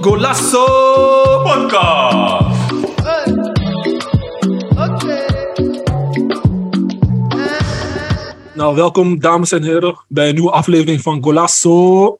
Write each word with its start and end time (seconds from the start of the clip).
Golasso 0.00 0.64
Podcast. 1.42 2.40
Nou, 8.54 8.74
welkom 8.74 9.20
dames 9.20 9.52
en 9.52 9.62
heren 9.62 10.04
bij 10.08 10.28
een 10.28 10.34
nieuwe 10.34 10.50
aflevering 10.50 11.00
van 11.00 11.22
Golasso. 11.22 12.18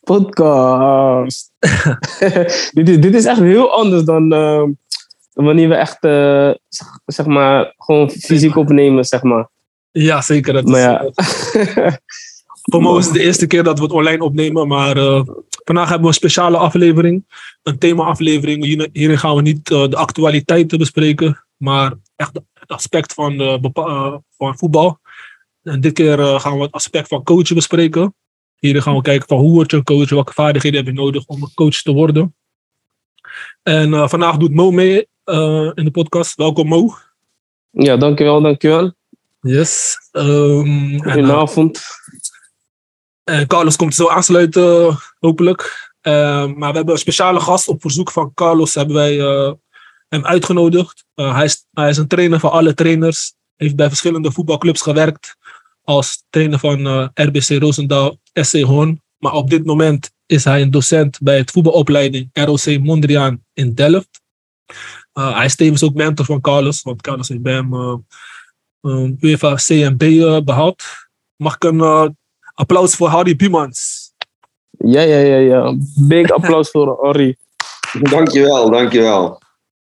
Podcast. 0.00 1.52
dit, 2.72 2.88
is, 2.88 3.00
dit 3.00 3.14
is 3.14 3.24
echt 3.24 3.40
heel 3.40 3.72
anders 3.72 4.04
dan, 4.04 4.22
uh, 4.22 4.64
dan 5.32 5.44
wanneer 5.44 5.68
we 5.68 5.74
echt, 5.74 6.04
uh, 6.04 6.50
zeg 7.06 7.26
maar, 7.26 7.74
gewoon 7.76 8.10
fysiek 8.10 8.56
opnemen, 8.56 9.04
zeg 9.04 9.22
maar. 9.22 9.48
Ja, 9.98 10.20
zeker. 10.20 10.52
Dat 10.52 10.64
maar 10.64 10.80
ja. 10.80 11.10
Voor 12.70 12.82
mij 12.82 12.96
is 12.96 13.04
het 13.04 13.14
de 13.14 13.20
eerste 13.20 13.46
keer 13.46 13.62
dat 13.62 13.78
we 13.78 13.84
het 13.84 13.92
online 13.92 14.24
opnemen, 14.24 14.68
maar 14.68 14.96
uh, 14.96 15.22
vandaag 15.64 15.84
hebben 15.88 16.00
we 16.00 16.06
een 16.06 16.14
speciale 16.14 16.56
aflevering, 16.56 17.24
een 17.62 17.78
thema-aflevering. 17.78 18.64
Hierin 18.92 19.18
gaan 19.18 19.36
we 19.36 19.42
niet 19.42 19.70
uh, 19.70 19.88
de 19.88 19.96
actualiteiten 19.96 20.78
bespreken, 20.78 21.44
maar 21.56 21.94
echt 22.16 22.40
het 22.54 22.68
aspect 22.68 23.14
van, 23.14 23.40
uh, 23.40 24.14
van 24.36 24.58
voetbal. 24.58 24.98
En 25.62 25.80
dit 25.80 25.92
keer 25.92 26.18
gaan 26.18 26.56
we 26.56 26.62
het 26.62 26.72
aspect 26.72 27.08
van 27.08 27.22
coachen 27.22 27.54
bespreken. 27.54 28.14
Hierin 28.58 28.82
gaan 28.82 28.94
we 28.94 29.02
kijken 29.02 29.28
van 29.28 29.38
hoe 29.38 29.52
word 29.52 29.70
je 29.70 29.76
een 29.76 29.84
coach, 29.84 30.10
welke 30.10 30.32
vaardigheden 30.32 30.78
heb 30.78 30.94
je 30.94 31.00
nodig 31.00 31.26
om 31.26 31.42
een 31.42 31.54
coach 31.54 31.82
te 31.82 31.92
worden. 31.92 32.34
En 33.62 34.08
vandaag 34.08 34.36
doet 34.36 34.54
Mo 34.54 34.70
mee 34.70 34.96
in 35.74 35.84
de 35.84 35.90
podcast. 35.92 36.34
Welkom 36.34 36.68
Mo. 36.68 36.94
Ja, 37.70 37.96
dankjewel, 37.96 38.42
dankjewel. 38.42 38.95
Yes. 39.46 39.98
Um, 40.12 41.02
Goedenavond. 41.02 41.82
En 43.24 43.46
Carlos 43.46 43.76
komt 43.76 43.94
zo 43.94 44.08
aansluiten, 44.08 44.98
hopelijk. 45.18 45.92
Uh, 46.02 46.12
maar 46.46 46.70
we 46.70 46.76
hebben 46.76 46.94
een 46.94 47.00
speciale 47.00 47.40
gast 47.40 47.68
op 47.68 47.80
verzoek 47.80 48.10
van 48.10 48.34
Carlos 48.34 48.74
hebben 48.74 48.94
wij 48.94 49.16
uh, 49.16 49.52
hem 50.08 50.24
uitgenodigd. 50.24 51.04
Hij, 51.14 51.44
is, 51.44 51.66
hij 51.72 51.88
is 51.88 51.96
een 51.96 52.06
trainer 52.08 52.40
van 52.40 52.50
alle 52.50 52.74
trainers. 52.74 53.34
Heeft 53.56 53.76
bij 53.76 53.88
verschillende 53.88 54.32
voetbalclubs 54.32 54.82
gewerkt. 54.82 55.36
Als 55.82 56.24
trainer 56.30 56.58
van 56.58 57.10
RBC 57.14 57.48
Roosendaal, 57.48 58.18
SC 58.32 58.60
Hoorn. 58.60 59.02
Maar 59.18 59.32
op 59.32 59.50
dit 59.50 59.64
moment 59.64 60.10
is 60.26 60.44
hij 60.44 60.62
een 60.62 60.70
docent 60.70 61.18
bij 61.20 61.36
het 61.36 61.50
voetbalopleiding 61.50 62.28
ROC 62.32 62.78
Mondriaan 62.78 63.44
in 63.52 63.74
Delft. 63.74 64.20
hij 65.12 65.44
is 65.44 65.56
tevens 65.56 65.82
ook 65.82 65.94
mentor 65.94 66.24
van 66.24 66.40
Carlos. 66.40 66.82
Want 66.82 67.02
Carlos 67.02 67.28
heeft 67.28 67.42
bij 67.42 67.54
hem 67.54 68.04
UEFA 69.20 69.54
CMB 69.54 69.98
behaald. 70.44 70.82
Mag 71.36 71.54
ik 71.54 71.64
een 71.64 72.16
applaus 72.54 72.94
voor 72.94 73.08
Harry 73.08 73.36
Biemans. 73.36 74.06
Ja, 74.70 75.00
ja, 75.00 75.18
ja, 75.18 75.36
ja. 75.36 75.76
Big 76.08 76.30
applaus 76.30 76.70
voor 76.70 77.04
Harry. 77.04 77.36
Dankjewel, 78.10 78.70
dankjewel. 78.70 79.40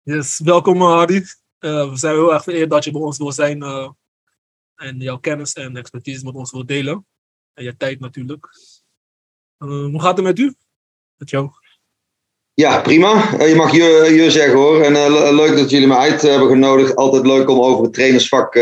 Yes, 0.03 0.39
welkom 0.39 0.81
Harry. 0.81 1.15
Uh, 1.59 1.89
we 1.89 1.97
zijn 1.97 2.15
heel 2.15 2.33
erg 2.33 2.43
vereerd 2.43 2.69
dat 2.69 2.83
je 2.83 2.91
bij 2.91 3.01
ons 3.01 3.17
wil 3.17 3.31
zijn 3.31 3.63
uh, 3.63 3.89
en 4.75 4.99
jouw 4.99 5.17
kennis 5.17 5.53
en 5.53 5.77
expertise 5.77 6.23
met 6.23 6.33
ons 6.33 6.51
wil 6.51 6.65
delen. 6.65 7.05
En 7.53 7.63
je 7.63 7.77
tijd 7.77 7.99
natuurlijk. 7.99 8.47
Uh, 9.59 9.69
hoe 9.69 10.01
gaat 10.01 10.15
het 10.15 10.25
met 10.25 10.39
u? 10.39 10.55
Met 11.15 11.29
jou? 11.29 11.49
Ja, 12.61 12.81
prima. 12.81 13.43
Je 13.45 13.55
mag 13.55 13.71
je, 13.71 14.13
je 14.15 14.31
zeggen 14.31 14.57
hoor. 14.57 14.81
En 14.81 14.93
leuk 15.35 15.57
dat 15.57 15.69
jullie 15.69 15.87
me 15.87 15.95
uit 15.95 16.21
hebben 16.21 16.49
genodigd. 16.49 16.95
Altijd 16.95 17.25
leuk 17.25 17.49
om 17.49 17.59
over 17.59 17.83
het 17.83 17.93
trainersvak 17.93 18.55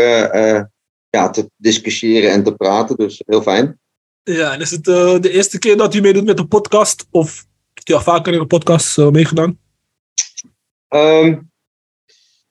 ja, 1.10 1.30
te 1.30 1.50
discussiëren 1.56 2.30
en 2.30 2.42
te 2.42 2.54
praten. 2.54 2.96
Dus 2.96 3.22
heel 3.26 3.42
fijn. 3.42 3.78
Ja, 4.22 4.52
en 4.52 4.60
is 4.60 4.70
het 4.70 4.84
de 4.84 5.30
eerste 5.30 5.58
keer 5.58 5.76
dat 5.76 5.94
u 5.94 6.00
meedoet 6.00 6.24
met 6.24 6.38
een 6.38 6.48
podcast? 6.48 7.06
Of 7.10 7.46
heeft 7.74 7.88
u 7.88 7.92
al 7.92 8.00
vaker 8.00 8.32
in 8.32 8.40
een 8.40 8.46
podcast 8.46 8.96
meegedaan? 8.96 9.58
Um, 10.88 11.50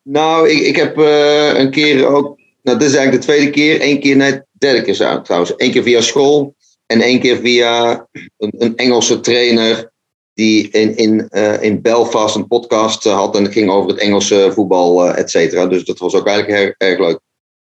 nou, 0.02 0.50
ik, 0.50 0.60
ik 0.60 0.76
heb 0.76 0.98
een 1.58 1.72
keer 1.72 2.06
ook... 2.06 2.40
Nou, 2.62 2.78
dit 2.78 2.88
is 2.88 2.96
eigenlijk 2.96 3.26
de 3.26 3.32
tweede 3.32 3.52
keer. 3.52 3.82
Eén 3.82 4.00
keer 4.00 4.16
net 4.16 4.46
derde 4.52 4.82
keer 4.82 4.96
zou 4.96 5.24
trouwens. 5.24 5.54
Eén 5.58 5.72
keer 5.72 5.84
via 5.84 6.02
school. 6.02 6.56
En 6.86 7.02
één 7.02 7.20
keer 7.20 7.38
via 7.38 8.08
een, 8.38 8.54
een 8.58 8.76
Engelse 8.76 9.20
trainer... 9.20 9.94
die 10.36 10.70
in, 10.70 10.96
in, 10.96 11.30
in 11.62 11.82
Belfast 11.82 12.36
een 12.36 12.48
podcast 12.48 13.04
had. 13.04 13.36
En 13.36 13.44
het 13.44 13.54
ging 13.54 13.70
over 13.70 13.90
het 13.90 14.00
Engelse 14.00 14.52
voetbal, 14.54 15.08
et 15.08 15.30
cetera. 15.30 15.66
Dus 15.66 15.84
dat 15.84 16.00
was 16.00 16.14
ook 16.14 16.28
eigenlijk 16.28 16.60
erg, 16.60 16.76
erg 16.78 17.00
leuk. 17.00 17.20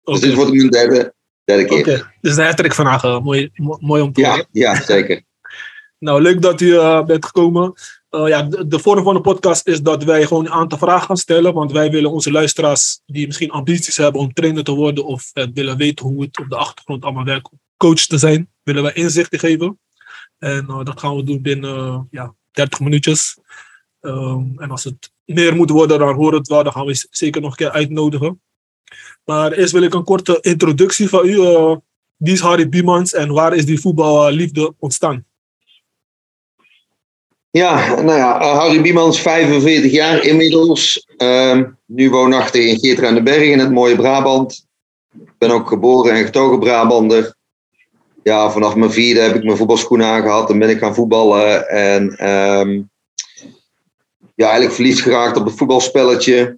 Okay. 0.04 0.20
Dus 0.20 0.20
dit 0.20 0.34
wordt 0.34 0.52
mijn 0.52 0.70
derde, 0.70 1.14
Oké, 1.58 1.74
okay. 1.74 2.04
dus 2.22 2.36
de 2.36 2.44
hattrick 2.44 2.74
vandaag. 2.74 3.04
Uh, 3.04 3.20
mooi, 3.20 3.52
mooi 3.80 4.02
om 4.02 4.14
te 4.14 4.22
ja, 4.22 4.46
Ja, 4.52 4.82
zeker. 4.82 5.24
nou, 6.00 6.22
leuk 6.22 6.42
dat 6.42 6.62
u 6.62 6.66
uh, 6.66 7.04
bent 7.04 7.26
gekomen. 7.26 7.74
Uh, 8.10 8.28
ja, 8.28 8.44
de, 8.44 8.68
de, 8.68 8.80
vorm 8.80 9.04
van 9.04 9.14
de 9.14 9.22
podcast 9.22 9.68
is 9.68 9.82
dat 9.82 10.04
wij 10.04 10.26
gewoon 10.26 10.46
een 10.46 10.52
aantal 10.52 10.78
vragen 10.78 11.06
gaan 11.06 11.18
stellen. 11.18 11.54
Want 11.54 11.72
wij 11.72 11.92
willen 11.92 12.12
onze 12.12 12.32
luisteraars 12.32 13.02
die 13.06 13.26
misschien 13.26 13.52
ambities 13.52 13.98
hebben 13.98 14.22
om 14.22 14.34
trainer 14.34 14.64
te 14.64 14.72
worden 14.72 15.06
of 15.06 15.32
willen 15.54 15.78
weten 15.78 16.06
hoe 16.06 16.22
het 16.22 16.40
op 16.40 16.50
de 16.50 16.56
achtergrond 16.56 17.04
allemaal 17.04 17.24
werkt, 17.24 17.50
coach 17.78 18.06
te 18.06 18.18
zijn, 18.18 18.50
willen 18.64 18.84
wij 18.84 18.94
inzichten 18.94 19.40
geven. 19.40 19.80
En 20.38 20.66
dat 20.84 21.00
gaan 21.00 21.16
we 21.16 21.24
doen 21.24 21.42
binnen 21.42 22.08
ja, 22.12 22.36
30 22.52 22.80
minuutjes. 22.80 23.38
Um, 24.02 24.54
en 24.58 24.72
als 24.72 24.84
het 24.84 25.12
meer 25.26 25.56
moet 25.56 25.70
worden, 25.70 26.00
dan 26.00 26.18
we 26.18 26.36
het 26.36 26.48
wel. 26.48 26.64
Dan 26.64 26.72
gaan 26.72 26.86
we 26.86 27.08
zeker 27.10 27.42
nog 27.42 27.52
een 27.52 27.58
keer 27.58 27.72
uitnodigen. 27.72 28.42
Maar 29.26 29.52
eerst 29.52 29.74
wil 29.74 29.82
ik 29.82 29.94
een 29.94 30.04
korte 30.04 30.38
introductie 30.42 31.10
van 31.10 31.26
u. 31.26 31.32
Uh, 31.32 31.76
wie 32.18 32.34
is 32.34 32.40
Harry 32.40 32.70
Biemans 32.70 33.14
en 33.14 33.32
waar 33.32 33.56
is 33.56 33.66
die 33.66 33.80
voetballiefde 33.80 34.74
ontstaan? 34.80 35.26
Ja, 37.52 38.02
nou 38.02 38.18
ja, 38.18 38.40
Harry 38.40 38.82
Biemans, 38.82 39.22
45 39.22 39.92
jaar 39.92 40.24
inmiddels. 40.24 41.08
Uh, 41.18 41.62
nu 41.86 42.10
woonachtig 42.10 42.66
in 42.66 42.80
Geert 42.80 43.04
aan 43.04 43.14
de 43.14 43.24
Berg 43.24 43.44
in 43.44 43.60
het 43.60 43.72
mooie 43.72 43.96
Brabant. 43.96 44.68
Ik 45.14 45.38
ben 45.38 45.52
ook 45.52 45.68
geboren 45.68 46.14
en 46.14 46.26
getogen 46.26 46.60
Brabander. 46.60 47.36
Ja, 48.24 48.52
vanaf 48.52 48.76
mijn 48.76 48.92
vierde 48.92 49.20
heb 49.20 49.36
ik 49.36 49.44
mijn 49.44 49.58
voetbalschoenen 49.58 50.08
aangehad 50.08 50.50
en 50.50 50.60
ben 50.60 50.70
ik 50.70 50.78
gaan 50.78 50.96
voetballen. 50.96 51.70
En 51.70 52.30
um, 52.30 52.90
ja, 54.36 54.46
eigenlijk 54.46 54.74
verliefd 54.74 55.02
geraakt 55.02 55.38
op 55.38 55.46
het 55.46 55.58
voetbalspelletje. 55.58 56.58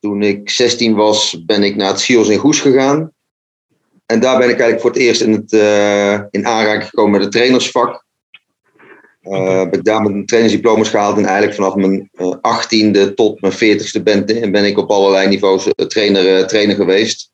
Toen 0.00 0.22
ik 0.22 0.50
16 0.50 0.94
was, 0.94 1.44
ben 1.44 1.62
ik 1.62 1.76
naar 1.76 1.88
het 1.88 2.00
Sios 2.00 2.28
in 2.28 2.38
Goes 2.38 2.60
gegaan. 2.60 3.12
En 4.06 4.20
daar 4.20 4.38
ben 4.38 4.48
ik 4.48 4.60
eigenlijk 4.60 4.80
voor 4.80 4.90
het 4.90 5.00
eerst 5.00 5.20
in, 5.20 5.32
het, 5.32 5.52
uh, 5.52 6.20
in 6.30 6.46
aanraking 6.46 6.88
gekomen 6.88 7.12
met 7.12 7.22
het 7.22 7.32
trainersvak. 7.32 8.04
Uh, 9.22 9.58
heb 9.58 9.74
ik 9.74 9.84
daar 9.84 10.02
mijn 10.02 10.26
trainersdiploma's 10.26 10.88
gehaald 10.88 11.16
en 11.16 11.24
eigenlijk 11.24 11.54
vanaf 11.54 11.74
mijn 11.74 12.10
uh, 12.12 12.34
18e 12.34 13.14
tot 13.14 13.40
mijn 13.40 13.52
40ste 13.52 14.02
ben, 14.02 14.24
ben 14.26 14.64
ik 14.64 14.78
op 14.78 14.90
allerlei 14.90 15.28
niveaus 15.28 15.68
trainer, 15.88 16.46
trainer 16.46 16.76
geweest. 16.76 17.32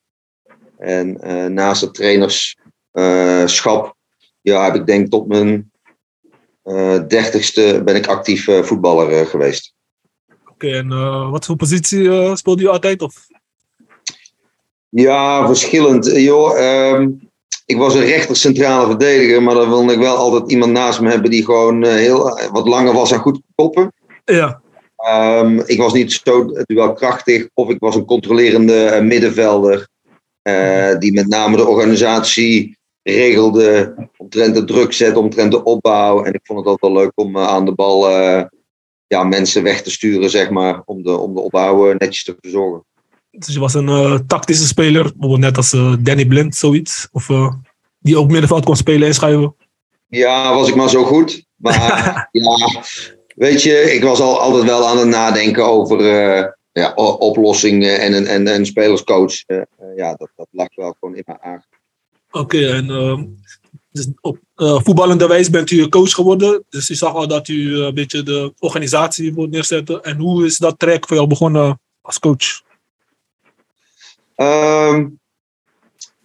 En 0.79 1.19
naast 1.55 1.81
het 1.81 1.99
trainerschap 2.93 3.97
ja, 4.41 4.65
heb 4.65 4.75
ik 4.75 4.87
denk 4.87 5.09
tot 5.09 5.29
mijn 5.29 5.71
30ste 7.03 7.85
ben 7.85 7.97
ik 7.97 8.07
actief 8.07 8.45
voetballer 8.63 9.27
geweest. 9.27 9.75
Oké, 10.51 10.69
en 10.69 10.89
wat 11.31 11.47
voor 11.47 11.57
positie 11.57 12.37
speelde 12.37 12.63
u 12.63 12.67
altijd? 12.67 13.03
Of? 13.03 13.27
Ja, 14.91 15.47
verschillend. 15.47 16.13
Eh, 16.13 16.25
joh, 16.25 16.59
um, 16.95 17.29
ik 17.67 17.77
was 17.77 17.95
een 17.95 18.05
rechter 18.05 18.37
centrale 18.37 18.87
verdediger, 18.87 19.43
maar 19.43 19.55
dan 19.55 19.69
wilde 19.69 19.93
ik 19.93 19.99
wel 19.99 20.17
altijd 20.17 20.51
iemand 20.51 20.73
naast 20.73 21.01
me 21.01 21.11
hebben 21.11 21.31
die 21.31 21.45
gewoon 21.45 21.85
heel, 21.85 22.41
wat 22.53 22.69
langer 22.69 22.93
was 22.93 23.13
en 23.13 23.19
goed 23.19 23.41
koppen. 23.55 23.93
Ja. 24.25 24.61
Um, 25.41 25.61
ik 25.67 25.79
was 25.79 25.93
niet 25.93 26.13
zo 26.13 26.47
duelkrachtig 26.65 27.49
of 27.55 27.71
ik 27.71 27.79
was 27.79 27.95
een 27.95 28.05
controlerende 28.05 29.01
middenvelder. 29.03 29.89
die 30.99 31.13
met 31.13 31.29
name 31.29 31.57
de 31.57 31.67
organisatie 31.67 32.79
regelde, 33.03 33.95
omtrent 34.17 34.55
de 34.55 34.65
druk 34.65 34.93
zetten, 34.93 35.23
omtrent 35.23 35.51
de 35.51 35.65
opbouw. 35.65 36.25
En 36.25 36.33
ik 36.33 36.41
vond 36.43 36.59
het 36.59 36.69
altijd 36.69 36.93
wel 36.93 37.03
leuk 37.03 37.13
om 37.15 37.39
aan 37.39 37.65
de 37.65 37.75
bal 37.75 38.09
ja, 39.07 39.25
mensen 39.25 39.63
weg 39.63 39.83
te 39.83 39.91
sturen, 39.91 40.31
zeg 40.31 40.51
maar, 40.51 40.83
om 40.85 41.03
de, 41.03 41.11
om 41.11 41.35
de 41.35 41.41
opbouw 41.41 41.93
netjes 41.93 42.25
te 42.25 42.37
verzorgen. 42.41 42.85
Dus 43.31 43.55
je 43.55 43.61
was 43.61 43.75
een 43.75 43.89
uh, 43.89 44.19
tactische 44.27 44.67
speler, 44.67 45.03
bijvoorbeeld 45.03 45.41
net 45.41 45.57
als 45.57 45.73
uh, 45.73 45.95
Danny 46.01 46.27
Blind, 46.27 46.55
zoiets? 46.55 47.09
Of 47.13 47.29
die 47.99 48.19
ook 48.19 48.31
middenveld 48.31 48.65
kon 48.65 48.77
spelen 48.77 49.09
en 49.09 49.15
schuiven? 49.15 49.55
Ja, 50.09 50.55
was 50.55 50.69
ik 50.69 50.75
maar 50.75 50.89
zo 50.89 51.05
goed. 51.05 51.45
Maar 51.57 52.29
ja, 52.33 52.83
weet 53.35 53.63
je, 53.63 53.95
ik 53.95 54.03
was 54.03 54.21
al, 54.21 54.41
altijd 54.41 54.65
wel 54.65 54.87
aan 54.87 54.99
het 54.99 55.09
nadenken 55.09 55.65
over 55.65 56.03
ja, 56.73 56.93
oplossingen 56.95 58.01
en 58.01 58.13
een 58.13 58.27
en, 58.27 58.47
en 58.47 58.67
spelerscoach. 58.67 59.35
ja, 59.97 60.15
dat, 60.15 60.31
dat 60.37 60.49
lag 60.51 60.75
wel 60.75 60.97
gewoon 61.01 61.17
in 61.17 61.23
mijn 61.27 61.43
aard. 61.43 61.67
Oké, 62.31 62.67
en 62.67 62.87
dus 63.93 64.09
op 64.21 64.39
uh, 64.57 64.81
voetballende 64.83 65.27
wijze 65.27 65.51
bent 65.51 65.71
u 65.71 65.89
coach 65.89 66.13
geworden. 66.13 66.65
Dus 66.69 66.87
je 66.87 66.95
zag 66.95 67.15
al 67.15 67.29
dat 67.29 67.49
u 67.49 67.77
een 67.77 67.95
beetje 67.95 68.23
de 68.23 68.53
organisatie 68.59 69.35
wil 69.35 69.47
neerzetten. 69.47 70.03
En 70.03 70.17
hoe 70.17 70.45
is 70.45 70.59
dat 70.59 70.79
traject 70.79 71.07
voor 71.07 71.17
jou 71.17 71.29
begonnen 71.29 71.81
als 72.01 72.19
coach? 72.19 72.63
Um, 74.37 75.21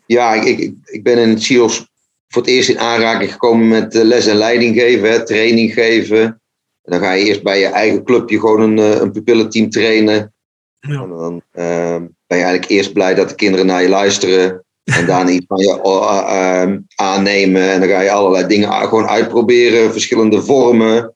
ja, 0.05 0.33
ik, 0.33 0.59
ik, 0.59 0.73
ik 0.85 1.03
ben 1.03 1.17
in 1.17 1.29
het 1.29 1.43
CIOS 1.43 1.87
voor 2.27 2.41
het 2.41 2.51
eerst 2.51 2.69
in 2.69 2.79
aanraking 2.79 3.31
gekomen 3.31 3.67
met 3.67 3.95
eh, 3.95 4.03
les 4.03 4.27
en 4.27 4.35
leiding 4.35 4.75
geven, 4.75 5.11
hè, 5.11 5.25
training 5.25 5.73
geven. 5.73 6.21
En 6.21 6.91
dan 6.91 6.99
ga 6.99 7.11
je 7.11 7.25
eerst 7.25 7.43
bij 7.43 7.59
je 7.59 7.65
eigen 7.65 8.03
clubje 8.03 8.39
gewoon 8.39 8.61
een, 8.61 8.79
eh, 8.79 9.01
een 9.01 9.11
pupillenteam 9.11 9.69
trainen. 9.69 10.33
Ja. 10.79 11.01
En 11.01 11.09
dan 11.09 11.41
eh, 11.51 11.95
ben 12.27 12.37
je 12.37 12.43
eigenlijk 12.43 12.69
eerst 12.69 12.93
blij 12.93 13.15
dat 13.15 13.29
de 13.29 13.35
kinderen 13.35 13.65
naar 13.65 13.81
je 13.81 13.89
luisteren. 13.89 14.64
En 14.85 15.05
daarna 15.05 15.31
iets 15.31 15.45
van 15.47 15.57
je 15.57 15.79
uh, 15.83 16.67
uh, 16.67 16.77
aannemen. 16.95 17.71
En 17.71 17.79
dan 17.79 17.89
ga 17.89 18.01
je 18.01 18.11
allerlei 18.11 18.47
dingen 18.47 18.71
gewoon 18.71 19.07
uitproberen. 19.07 19.91
Verschillende 19.91 20.41
vormen. 20.41 21.15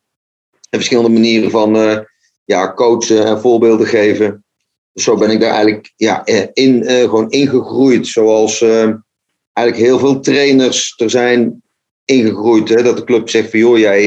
En 0.70 0.78
verschillende 0.78 1.10
manieren 1.10 1.52
van 1.52 1.76
uh, 1.76 1.98
ja, 2.46 2.74
coachen 2.74 3.26
en 3.26 3.40
voorbeelden 3.40 3.88
geven. 3.88 4.46
Dus 4.94 5.04
zo 5.04 5.18
ben 5.18 5.30
ik 5.30 5.40
daar 5.40 5.54
eigenlijk 5.54 5.94
ja, 5.96 6.26
eh, 6.26 6.48
in, 6.54 6.84
uh, 6.84 7.00
gewoon 7.00 7.30
ingegroeid. 7.30 8.08
Zoals 8.08 8.62
uh, 8.62 8.90
eigenlijk 9.54 9.88
heel 9.88 10.00
veel 10.00 10.20
trainers 10.20 10.94
er 10.98 11.10
zijn 11.10 11.64
ingegroeid. 12.06 12.70
Hè? 12.70 12.84
Dat 12.84 12.98
de 12.98 13.04
club 13.04 13.30
zegt 13.30 13.50
van 13.50 13.60
joh, 13.60 13.78
jij, 13.78 14.04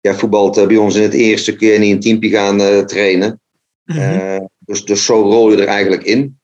jij 0.00 0.14
voetbalt 0.14 0.68
bij 0.68 0.76
ons 0.76 0.94
in 0.94 1.02
het 1.02 1.14
eerste. 1.14 1.56
Je 1.58 1.78
niet 1.78 1.92
een 1.92 2.00
teampje 2.00 2.30
gaan 2.30 2.86
trainen. 2.86 3.40
Mhm. 3.84 4.40
Dus, 4.58 4.84
dus 4.84 5.04
zo 5.04 5.22
rol 5.22 5.50
je 5.50 5.62
er 5.62 5.68
eigenlijk 5.68 6.02
in. 6.02 6.40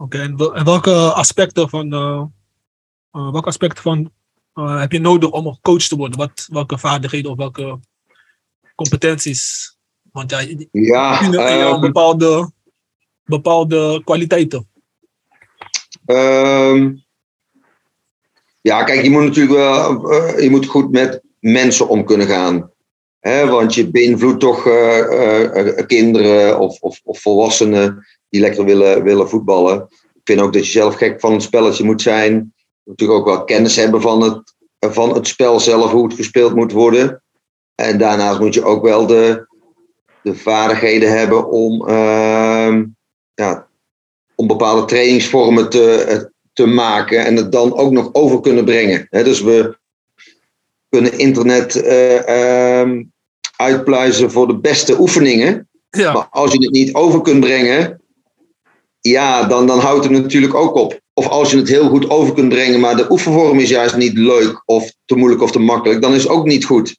Oké, 0.00 0.16
okay, 0.16 0.28
en, 0.28 0.36
wel, 0.36 0.54
en, 0.54 0.64
welke 0.64 1.12
aspecten 1.12 1.68
van, 1.68 1.94
uh, 1.94 2.24
uh, 3.12 3.32
welke 3.32 3.48
aspecten 3.48 3.82
van 3.82 4.12
uh, 4.54 4.80
heb 4.80 4.92
je 4.92 4.98
nodig 4.98 5.30
om 5.30 5.58
coach 5.62 5.82
te 5.82 5.96
worden? 5.96 6.18
Wat, 6.18 6.48
welke 6.52 6.78
vaardigheden 6.78 7.30
of 7.30 7.36
welke 7.36 7.80
competenties? 8.74 9.74
Want 10.12 10.30
ja, 10.30 10.40
ja 10.70 11.22
um, 11.72 11.80
bepaalde, 11.80 12.52
bepaalde 13.24 14.02
kwaliteiten. 14.04 14.68
Um, 16.06 17.04
ja, 18.60 18.84
kijk, 18.84 19.02
je 19.02 19.10
moet 19.10 19.22
natuurlijk 19.22 19.54
wel, 19.54 20.12
je 20.40 20.50
moet 20.50 20.66
goed 20.66 20.90
met 20.90 21.22
mensen 21.40 21.88
om 21.88 22.04
kunnen 22.04 22.26
gaan. 22.26 22.70
Want 23.20 23.74
je 23.74 23.90
beïnvloedt 23.90 24.40
toch 24.40 24.66
uh, 24.66 25.86
kinderen 25.86 26.58
of, 26.58 26.80
of, 26.80 27.00
of, 27.04 27.20
volwassenen 27.20 28.06
die 28.28 28.40
lekker 28.40 28.64
willen, 28.64 29.02
willen 29.02 29.28
voetballen. 29.28 29.88
Ik 29.90 30.20
vind 30.24 30.40
ook 30.40 30.52
dat 30.52 30.66
je 30.66 30.72
zelf 30.72 30.94
gek 30.94 31.20
van 31.20 31.32
het 31.32 31.42
spelletje 31.42 31.84
moet 31.84 32.02
zijn. 32.02 32.32
Je 32.32 32.40
moet 32.84 32.98
natuurlijk 32.98 33.18
ook 33.18 33.26
wel 33.26 33.44
kennis 33.44 33.76
hebben 33.76 34.00
van 34.00 34.22
het, 34.22 34.54
van 34.78 35.14
het 35.14 35.26
spel 35.26 35.60
zelf, 35.60 35.90
hoe 35.90 36.04
het 36.04 36.14
gespeeld 36.14 36.54
moet 36.54 36.72
worden. 36.72 37.22
En 37.74 37.98
daarnaast 37.98 38.40
moet 38.40 38.54
je 38.54 38.64
ook 38.64 38.82
wel 38.82 39.06
de, 39.06 39.46
de 40.22 40.34
vaardigheden 40.34 41.18
hebben 41.18 41.50
om, 41.50 41.88
uh, 41.88 42.78
ja, 43.34 43.68
om 44.34 44.46
bepaalde 44.46 44.84
trainingsvormen 44.84 45.70
te, 45.70 46.30
te 46.52 46.66
maken 46.66 47.24
en 47.24 47.36
het 47.36 47.52
dan 47.52 47.76
ook 47.76 47.90
nog 47.90 48.08
over 48.12 48.40
kunnen 48.40 48.64
brengen. 48.64 49.06
Dus 49.10 49.40
we 49.40 49.78
kunnen 50.90 51.18
internet 51.18 51.76
uh, 51.76 52.80
um, 52.80 53.12
uitpluizen 53.56 54.30
voor 54.30 54.46
de 54.46 54.58
beste 54.58 55.00
oefeningen. 55.00 55.68
Ja. 55.90 56.12
Maar 56.12 56.26
als 56.30 56.52
je 56.52 56.58
het 56.58 56.70
niet 56.70 56.94
over 56.94 57.20
kunt 57.20 57.40
brengen, 57.40 58.02
ja, 59.00 59.44
dan, 59.44 59.66
dan 59.66 59.78
houdt 59.78 60.04
het 60.04 60.12
natuurlijk 60.12 60.54
ook 60.54 60.74
op. 60.74 61.00
Of 61.14 61.28
als 61.28 61.50
je 61.50 61.56
het 61.56 61.68
heel 61.68 61.88
goed 61.88 62.10
over 62.10 62.34
kunt 62.34 62.48
brengen, 62.48 62.80
maar 62.80 62.96
de 62.96 63.10
oefenvorm 63.10 63.58
is 63.58 63.68
juist 63.68 63.96
niet 63.96 64.18
leuk 64.18 64.62
of 64.64 64.92
te 65.04 65.16
moeilijk 65.16 65.42
of 65.42 65.50
te 65.50 65.58
makkelijk, 65.58 66.02
dan 66.02 66.14
is 66.14 66.22
het 66.22 66.32
ook 66.32 66.46
niet 66.46 66.64
goed. 66.64 66.98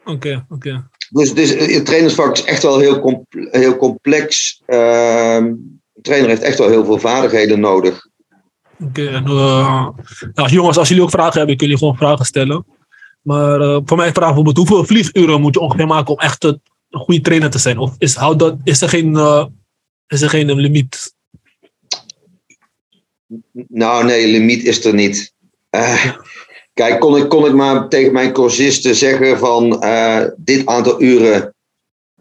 Oké, 0.00 0.10
okay, 0.10 0.34
oké. 0.34 0.54
Okay. 0.54 0.84
Dus, 1.10 1.34
dus 1.34 1.50
het 1.50 1.86
trainersvak 1.86 2.32
is 2.32 2.44
echt 2.44 2.62
wel 2.62 2.78
heel, 2.78 3.00
comple 3.00 3.48
heel 3.50 3.76
complex. 3.76 4.60
Uh, 4.66 5.34
een 5.34 5.80
trainer 6.02 6.28
heeft 6.28 6.42
echt 6.42 6.58
wel 6.58 6.68
heel 6.68 6.84
veel 6.84 6.98
vaardigheden 6.98 7.60
nodig. 7.60 8.08
Oké, 8.80 9.00
okay, 9.00 9.14
en 9.14 9.24
uh, 9.24 9.88
nou, 10.32 10.48
jongens, 10.48 10.78
als 10.78 10.88
jullie 10.88 11.02
ook 11.02 11.10
vragen 11.10 11.38
hebben, 11.38 11.56
kunnen 11.56 11.76
jullie 11.76 11.78
gewoon 11.78 12.08
vragen 12.08 12.24
stellen. 12.24 12.64
Maar 13.22 13.60
uh, 13.60 13.78
voor 13.84 13.96
mij 13.96 14.12
vraag 14.12 14.26
bijvoorbeeld, 14.26 14.56
hoeveel 14.56 14.84
vlieguren 14.84 15.40
moet 15.40 15.54
je 15.54 15.60
ongeveer 15.60 15.86
maken 15.86 16.12
om 16.12 16.18
echt 16.18 16.44
een 16.44 16.60
goede 16.90 17.20
trainer 17.20 17.50
te 17.50 17.58
zijn? 17.58 17.78
Of 17.78 17.94
is, 17.98 18.14
dat, 18.14 18.56
is 18.64 18.82
er 18.82 18.88
geen, 18.88 19.12
uh, 19.12 19.46
is 20.06 20.22
er 20.22 20.28
geen 20.28 20.52
limiet? 20.52 21.14
Nou, 23.68 24.04
nee, 24.04 24.26
limiet 24.26 24.64
is 24.64 24.84
er 24.84 24.94
niet. 24.94 25.34
Uh, 25.70 26.12
kijk, 26.74 27.00
kon 27.00 27.16
ik, 27.16 27.28
kon 27.28 27.46
ik 27.46 27.52
maar 27.52 27.88
tegen 27.88 28.12
mijn 28.12 28.32
cursisten 28.32 28.94
zeggen 28.94 29.38
van 29.38 29.70
dit 30.36 30.66
aantal 30.66 31.02
uren 31.02 31.54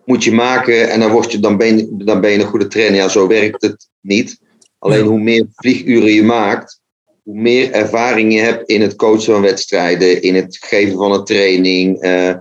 moet 0.05 0.23
je 0.23 0.31
maken 0.31 0.89
en 0.89 0.99
dan, 0.99 1.11
word 1.11 1.31
je, 1.31 1.39
dan, 1.39 1.57
ben 1.57 1.77
je, 1.77 1.95
dan 1.97 2.21
ben 2.21 2.31
je 2.31 2.39
een 2.39 2.47
goede 2.47 2.67
trainer. 2.67 2.95
Ja, 2.95 3.07
zo 3.07 3.27
werkt 3.27 3.61
het 3.61 3.89
niet. 4.01 4.39
Alleen 4.79 5.05
hoe 5.05 5.19
meer 5.19 5.47
vlieguren 5.55 6.11
je 6.11 6.23
maakt, 6.23 6.78
hoe 7.23 7.39
meer 7.39 7.71
ervaring 7.71 8.33
je 8.33 8.39
hebt 8.39 8.69
in 8.69 8.81
het 8.81 8.95
coachen 8.95 9.33
van 9.33 9.41
wedstrijden, 9.41 10.21
in 10.21 10.35
het 10.35 10.57
geven 10.61 10.97
van 10.97 11.11
een 11.11 11.23
training, 11.23 12.03
uh, 12.03 12.33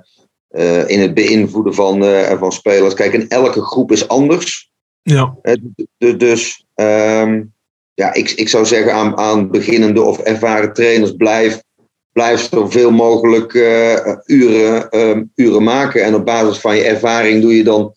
uh, 0.50 0.88
in 0.88 1.00
het 1.00 1.14
beïnvloeden 1.14 1.74
van, 1.74 2.02
uh, 2.02 2.38
van 2.38 2.52
spelers. 2.52 2.94
Kijk, 2.94 3.14
en 3.14 3.28
elke 3.28 3.62
groep 3.62 3.92
is 3.92 4.08
anders. 4.08 4.70
Ja. 5.02 5.36
dus 6.16 6.66
um, 6.74 7.52
ja, 7.94 8.14
ik, 8.14 8.30
ik 8.30 8.48
zou 8.48 8.66
zeggen 8.66 8.92
aan, 8.92 9.16
aan 9.16 9.50
beginnende 9.50 10.02
of 10.02 10.18
ervaren 10.18 10.72
trainers, 10.72 11.12
blijf, 11.12 11.62
blijf 12.12 12.48
zoveel 12.50 12.90
mogelijk 12.90 13.52
uren, 14.26 14.98
um, 14.98 15.32
uren 15.34 15.62
maken. 15.62 16.04
En 16.04 16.14
op 16.14 16.24
basis 16.24 16.58
van 16.58 16.76
je 16.76 16.82
ervaring 16.82 17.42
doe 17.42 17.56
je 17.56 17.64
dan 17.64 17.94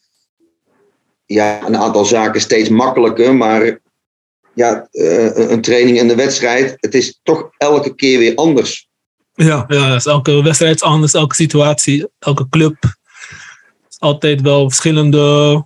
ja, 1.26 1.68
een 1.68 1.78
aantal 1.78 2.06
zaken 2.06 2.42
steeds 2.42 2.70
makkelijker, 2.70 3.36
maar 3.36 3.80
ja, 4.54 4.88
uh, 4.92 5.50
een 5.50 5.62
training 5.62 6.00
en 6.00 6.10
een 6.10 6.16
wedstrijd, 6.16 6.78
het 6.80 6.94
is 6.94 7.20
toch 7.24 7.50
elke 7.58 7.96
keer 7.96 8.20
weer 8.20 8.36
anders. 8.36 8.90
Ja, 9.34 9.66
ja 9.68 9.94
dus 9.94 10.06
elke 10.06 10.44
wedstrijd 10.44 10.76
is 10.76 10.82
anders, 10.82 11.14
elke 11.14 11.36
situatie, 11.36 12.08
elke 12.20 12.50
club. 12.50 12.76
is 13.90 14.00
altijd 14.00 14.42
wel 14.42 14.70
verschillende. 14.70 15.66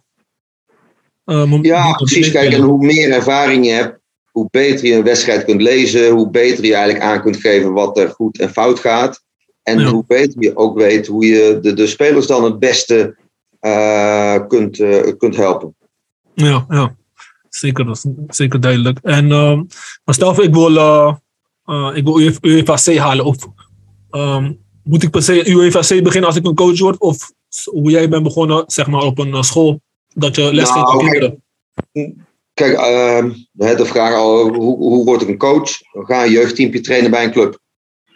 Uh, 1.25 1.61
ja, 1.61 1.93
precies. 1.93 2.31
Kijk, 2.31 2.53
en 2.53 2.61
hoe 2.61 2.85
meer 2.85 3.11
ervaring 3.11 3.65
je 3.65 3.71
hebt, 3.71 3.99
hoe 4.31 4.47
beter 4.51 4.85
je 4.85 4.93
een 4.93 5.03
wedstrijd 5.03 5.45
kunt 5.45 5.61
lezen, 5.61 6.09
hoe 6.09 6.29
beter 6.29 6.65
je 6.65 6.73
eigenlijk 6.75 7.05
aan 7.05 7.21
kunt 7.21 7.37
geven 7.37 7.73
wat 7.73 7.97
er 7.97 8.09
goed 8.09 8.39
en 8.39 8.49
fout 8.49 8.79
gaat. 8.79 9.23
En 9.63 9.79
ja. 9.79 9.89
hoe 9.89 10.03
beter 10.07 10.43
je 10.43 10.57
ook 10.57 10.77
weet 10.77 11.07
hoe 11.07 11.25
je 11.25 11.59
de, 11.61 11.73
de 11.73 11.87
spelers 11.87 12.27
dan 12.27 12.43
het 12.43 12.59
beste 12.59 13.17
uh, 13.61 14.47
kunt, 14.47 14.77
kunt 15.17 15.35
helpen. 15.35 15.75
Ja, 16.33 16.65
ja 16.69 16.95
zeker, 17.55 17.85
dat 17.85 17.95
is 17.95 18.05
zeker 18.27 18.59
duidelijk. 18.59 18.99
En 19.01 19.25
uh, 19.25 19.59
maar 20.03 20.15
stel 20.15 20.33
voor, 20.33 20.43
ik 20.43 20.53
wil, 20.53 20.71
uh, 20.71 21.13
uh, 21.65 21.91
ik 21.93 22.03
wil 22.03 22.19
UEFA 22.41 22.75
C 22.75 22.97
halen. 22.97 23.25
Of 23.25 23.35
um, 24.11 24.59
moet 24.83 25.03
ik 25.03 25.09
per 25.09 25.23
se 25.23 25.49
UEFA 25.49 25.79
C 25.79 26.03
beginnen 26.03 26.25
als 26.25 26.35
ik 26.35 26.45
een 26.45 26.55
coach 26.55 26.79
word? 26.79 26.97
Of 26.97 27.31
hoe 27.65 27.89
jij 27.89 28.09
bent 28.09 28.23
begonnen, 28.23 28.63
zeg 28.67 28.87
maar, 28.87 29.03
op 29.03 29.19
een 29.19 29.43
school, 29.43 29.81
dat 30.13 30.35
je 30.35 30.53
les 30.53 30.69
geeft 30.69 30.85
aan 30.85 30.97
kinderen? 30.97 31.43
Kijk, 32.53 32.73
uh, 32.73 33.77
de 33.77 33.85
vraag 33.85 34.13
al, 34.13 34.47
hoe, 34.47 34.77
hoe 34.77 35.05
word 35.05 35.21
ik 35.21 35.27
een 35.27 35.37
coach? 35.37 35.71
Ga 35.91 36.23
een 36.23 36.31
jeugdteampje 36.31 36.81
trainen 36.81 37.11
bij 37.11 37.23
een 37.23 37.31
club. 37.31 37.59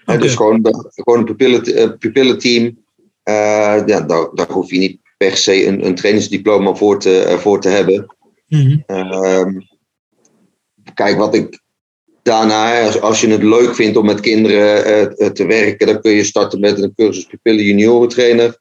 Okay. 0.02 0.18
Dus 0.18 0.36
gewoon, 0.36 0.60
gewoon 0.94 1.20
een 1.20 1.26
pupillen, 1.26 1.98
pupillenteam. 1.98 2.64
Uh, 3.24 3.82
ja, 3.86 4.02
daar, 4.02 4.30
daar 4.34 4.52
hoef 4.52 4.72
je 4.72 4.78
niet 4.78 5.00
per 5.18 5.38
se 5.38 5.66
een, 5.66 5.86
een 5.86 5.96
trainingsdiploma 5.96 6.74
voor 6.74 7.00
te, 7.00 7.38
voor 7.40 7.62
te 7.62 7.70
hebben. 7.70 8.16
Mm 8.50 8.84
-hmm. 8.88 9.14
uh, 9.14 9.62
kijk, 10.94 11.18
wat 11.18 11.36
ik 11.36 11.62
daarna, 12.24 12.82
als, 12.82 13.02
als, 13.02 13.22
je 13.22 13.28
het 13.28 13.44
leuk 13.44 13.76
vindt 13.76 13.98
om 13.98 14.06
met 14.06 14.20
kinderen 14.20 15.14
uh, 15.18 15.30
te 15.30 15.46
werken, 15.46 15.88
dan 15.88 16.02
kun 16.02 16.12
je 16.12 16.24
starten 16.24 16.60
met 16.60 16.82
een 16.82 16.94
cursus 16.96 17.26
pupillen 17.26 17.64
juniorentrainer. 17.64 18.60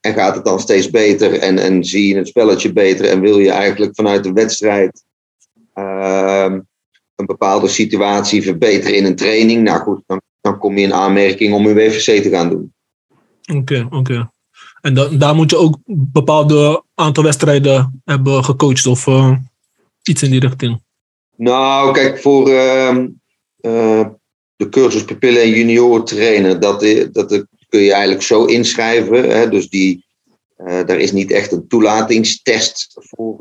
En 0.00 0.14
gaat 0.14 0.34
het 0.34 0.44
dan 0.44 0.60
steeds 0.60 0.90
beter 0.90 1.38
en, 1.38 1.58
en 1.58 1.84
zie 1.84 2.08
je 2.08 2.16
het 2.16 2.28
spelletje 2.28 2.72
beter 2.72 3.08
en 3.08 3.20
wil 3.20 3.38
je 3.38 3.50
eigenlijk 3.50 3.94
vanuit 3.94 4.24
de 4.24 4.32
wedstrijd 4.32 5.04
uh, 5.74 6.52
een 7.14 7.26
bepaalde 7.26 7.68
situatie 7.68 8.42
verbeteren 8.42 8.96
in 8.96 9.04
een 9.04 9.16
training. 9.16 9.62
Nou 9.62 9.80
goed, 9.80 10.02
dan, 10.06 10.20
dan 10.40 10.58
kom 10.58 10.78
je 10.78 10.84
in 10.84 10.94
aanmerking 10.94 11.54
om 11.54 11.66
een 11.66 11.74
WVC 11.74 12.22
te 12.22 12.30
gaan 12.30 12.48
doen. 12.48 12.72
Oké, 13.50 13.58
okay, 13.58 13.80
oké. 13.80 13.96
Okay. 13.96 14.28
En 14.80 14.94
da 14.94 15.08
daar 15.08 15.34
moet 15.34 15.50
je 15.50 15.56
ook 15.56 15.78
een 15.86 16.08
bepaalde 16.12 16.82
aantal 16.94 17.24
wedstrijden 17.24 18.02
hebben 18.04 18.44
gecoacht 18.44 18.86
of 18.86 19.06
uh, 19.06 19.36
iets 20.02 20.22
in 20.22 20.30
die 20.30 20.40
richting. 20.40 20.82
Nou, 21.36 21.92
kijk, 21.92 22.18
voor 22.18 22.48
uh, 22.48 22.96
uh, 23.60 24.06
de 24.56 24.68
cursus 24.68 25.04
pupillen 25.04 25.42
en 25.42 25.50
junioren 25.50 26.04
trainen, 26.04 26.60
dat, 26.60 26.80
dat 27.12 27.46
kun 27.68 27.80
je 27.80 27.92
eigenlijk 27.92 28.22
zo 28.22 28.44
inschrijven. 28.44 29.30
Hè? 29.30 29.48
Dus 29.48 29.68
die, 29.68 30.04
daar 30.56 30.98
is 30.98 31.12
niet 31.12 31.30
echt 31.30 31.52
een 31.52 31.68
toelatingstest 31.68 32.96
voor, 32.98 33.36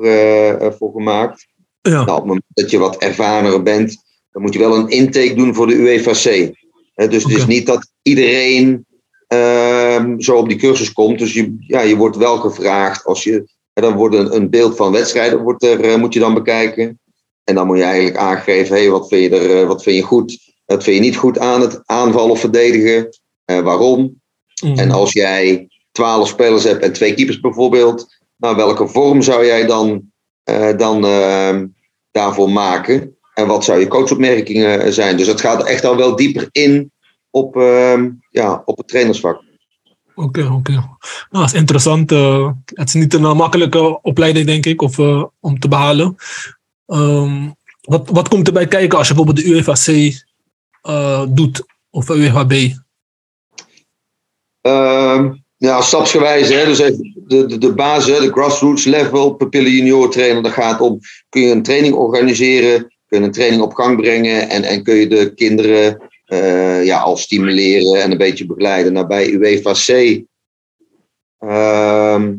voor 0.78 0.92
gemaakt. 0.92 1.48
Ja. 1.82 1.92
Nou, 1.92 2.10
op 2.10 2.16
het 2.16 2.26
moment 2.26 2.46
dat 2.50 2.72
je 2.72 2.78
wat 2.78 2.98
ervarener 2.98 3.64
bent, 3.64 4.04
dan 4.32 4.42
moet 4.42 4.54
je 4.54 4.60
wel 4.60 4.76
een 4.76 4.90
intake 4.90 5.34
doen 5.34 5.56
voor 5.56 5.68
de 5.68 5.76
UEFA-C. 5.76 6.52
Hè? 6.94 7.08
Dus 7.08 7.24
okay. 7.24 7.34
het 7.34 7.42
is 7.42 7.56
niet 7.56 7.66
dat 7.66 7.92
iedereen 8.02 8.86
Um, 9.28 10.22
zo 10.22 10.38
op 10.38 10.48
die 10.50 10.58
cursus 10.58 10.94
komt. 10.94 11.20
Dus 11.20 11.34
je, 11.34 11.56
ja, 11.60 11.82
je 11.82 11.96
wordt 11.96 12.16
wel 12.18 12.38
gevraagd 12.38 13.06
als 13.06 13.24
je. 13.24 13.50
dan 13.74 13.96
wordt 13.96 14.16
een, 14.16 14.36
een 14.36 14.50
beeld 14.50 14.76
van 14.76 14.92
wedstrijden 14.92 15.42
wordt 15.42 15.64
er, 15.64 15.86
uh, 15.86 15.96
moet 15.96 16.14
je 16.14 16.20
dan 16.20 16.34
bekijken. 16.34 17.00
En 17.44 17.56
dan 17.56 17.68
moet 17.68 17.78
je 17.78 17.84
eigenlijk 17.84 18.18
aangeven, 18.18 18.76
hey, 18.76 18.90
wat, 18.90 19.08
vind 19.08 19.24
je 19.24 19.40
er, 19.40 19.68
wat 19.68 19.84
vind 19.84 19.96
je 19.96 20.02
goed, 20.02 20.54
wat 20.66 20.84
vind 20.84 20.96
je 20.96 21.02
niet 21.02 21.18
goed 21.18 21.40
aan 21.40 21.62
het 21.62 21.82
aanvallen 21.86 22.32
of 22.32 22.40
verdedigen, 22.40 23.10
waarom. 23.46 24.22
Mhm. 24.62 24.80
En 24.80 24.92
als 24.92 25.14
jij 25.14 25.68
twaalf 25.92 26.28
spelers 26.28 26.64
hebt 26.64 26.84
en 26.84 26.94
twee 26.94 27.14
keepers 27.14 27.40
bijvoorbeeld, 27.40 28.08
nou, 28.38 28.56
welke 28.56 28.88
vorm 28.88 29.22
zou 29.22 29.46
jij 29.46 29.66
dan, 29.66 30.12
dan 30.78 31.06
ehm, 31.06 31.68
daarvoor 32.12 32.50
maken? 32.50 33.18
En 33.34 33.48
wat 33.48 33.64
zou 33.64 33.80
je 33.80 33.88
coachopmerkingen 33.88 34.94
zijn? 34.94 35.18
Dus 35.18 35.28
het 35.28 35.42
gaat 35.42 35.64
echt 35.64 35.86
al 35.86 35.96
wel 35.96 36.16
dieper 36.16 36.50
in 36.52 36.92
op, 37.38 37.56
ehm, 37.56 38.10
ja, 38.30 38.62
op 38.66 38.78
het 38.78 38.88
trainersvak. 38.88 39.46
Oké, 40.16 40.44
oké. 40.46 40.72
Nou, 40.72 40.86
dat 41.30 41.46
is 41.46 41.54
interessant. 41.54 42.12
eh, 42.12 42.52
het 42.74 42.88
is 42.88 42.94
niet 42.94 43.14
een 43.14 43.24
eh, 43.24 43.36
makkelijke 43.36 44.02
opleiding, 44.02 44.46
denk 44.46 44.66
ik, 44.66 44.82
of, 44.82 45.00
eh, 45.00 45.24
om 45.40 45.60
te 45.60 45.68
behalen. 45.68 46.16
Ehm, 46.86 47.50
wat, 47.82 48.10
wat 48.10 48.28
komt 48.28 48.48
erbij 48.48 48.68
kijken 48.68 48.98
als 48.98 49.08
je 49.08 49.14
bijvoorbeeld 49.14 49.46
de 49.46 49.52
UEFAC 49.54 50.26
eh, 50.82 51.24
doet, 51.30 51.66
of 51.90 52.06
de 52.06 52.14
UEFAB? 52.14 52.54
Ehm, 54.62 55.34
ja, 55.58 55.82
stapsgewijs. 55.82 56.50
Hè? 56.50 56.66
Dus 56.66 56.80
even 56.80 57.24
de, 57.28 57.46
de, 57.46 57.58
de 57.58 57.74
basis, 57.74 58.20
de 58.20 58.32
grassroots 58.32 58.84
level, 58.84 59.34
pupillen 59.34 59.72
junior 59.72 60.10
trainer. 60.10 60.44
Dat 60.44 60.52
gaat 60.52 60.82
om, 60.82 61.00
kun 61.30 61.42
je 61.42 61.52
een 61.52 61.64
training 61.64 61.96
organiseren, 61.96 62.80
kun 63.08 63.20
je 63.20 63.26
een 63.26 63.32
training 63.32 63.62
op 63.62 63.74
gang 63.74 64.02
brengen 64.02 64.50
en, 64.50 64.64
en 64.64 64.84
kun 64.84 64.96
je 64.96 65.08
de 65.08 65.34
kinderen 65.34 66.02
eh, 66.28 66.86
ja, 66.86 67.00
al 67.00 67.18
stimuleren 67.18 68.02
en 68.02 68.12
een 68.12 68.18
beetje 68.18 68.46
begeleiden. 68.46 68.94
Nou, 68.94 69.08
bij 69.08 69.30
UEFA 69.30 69.72
C 69.72 70.22
ehm, 71.38 72.34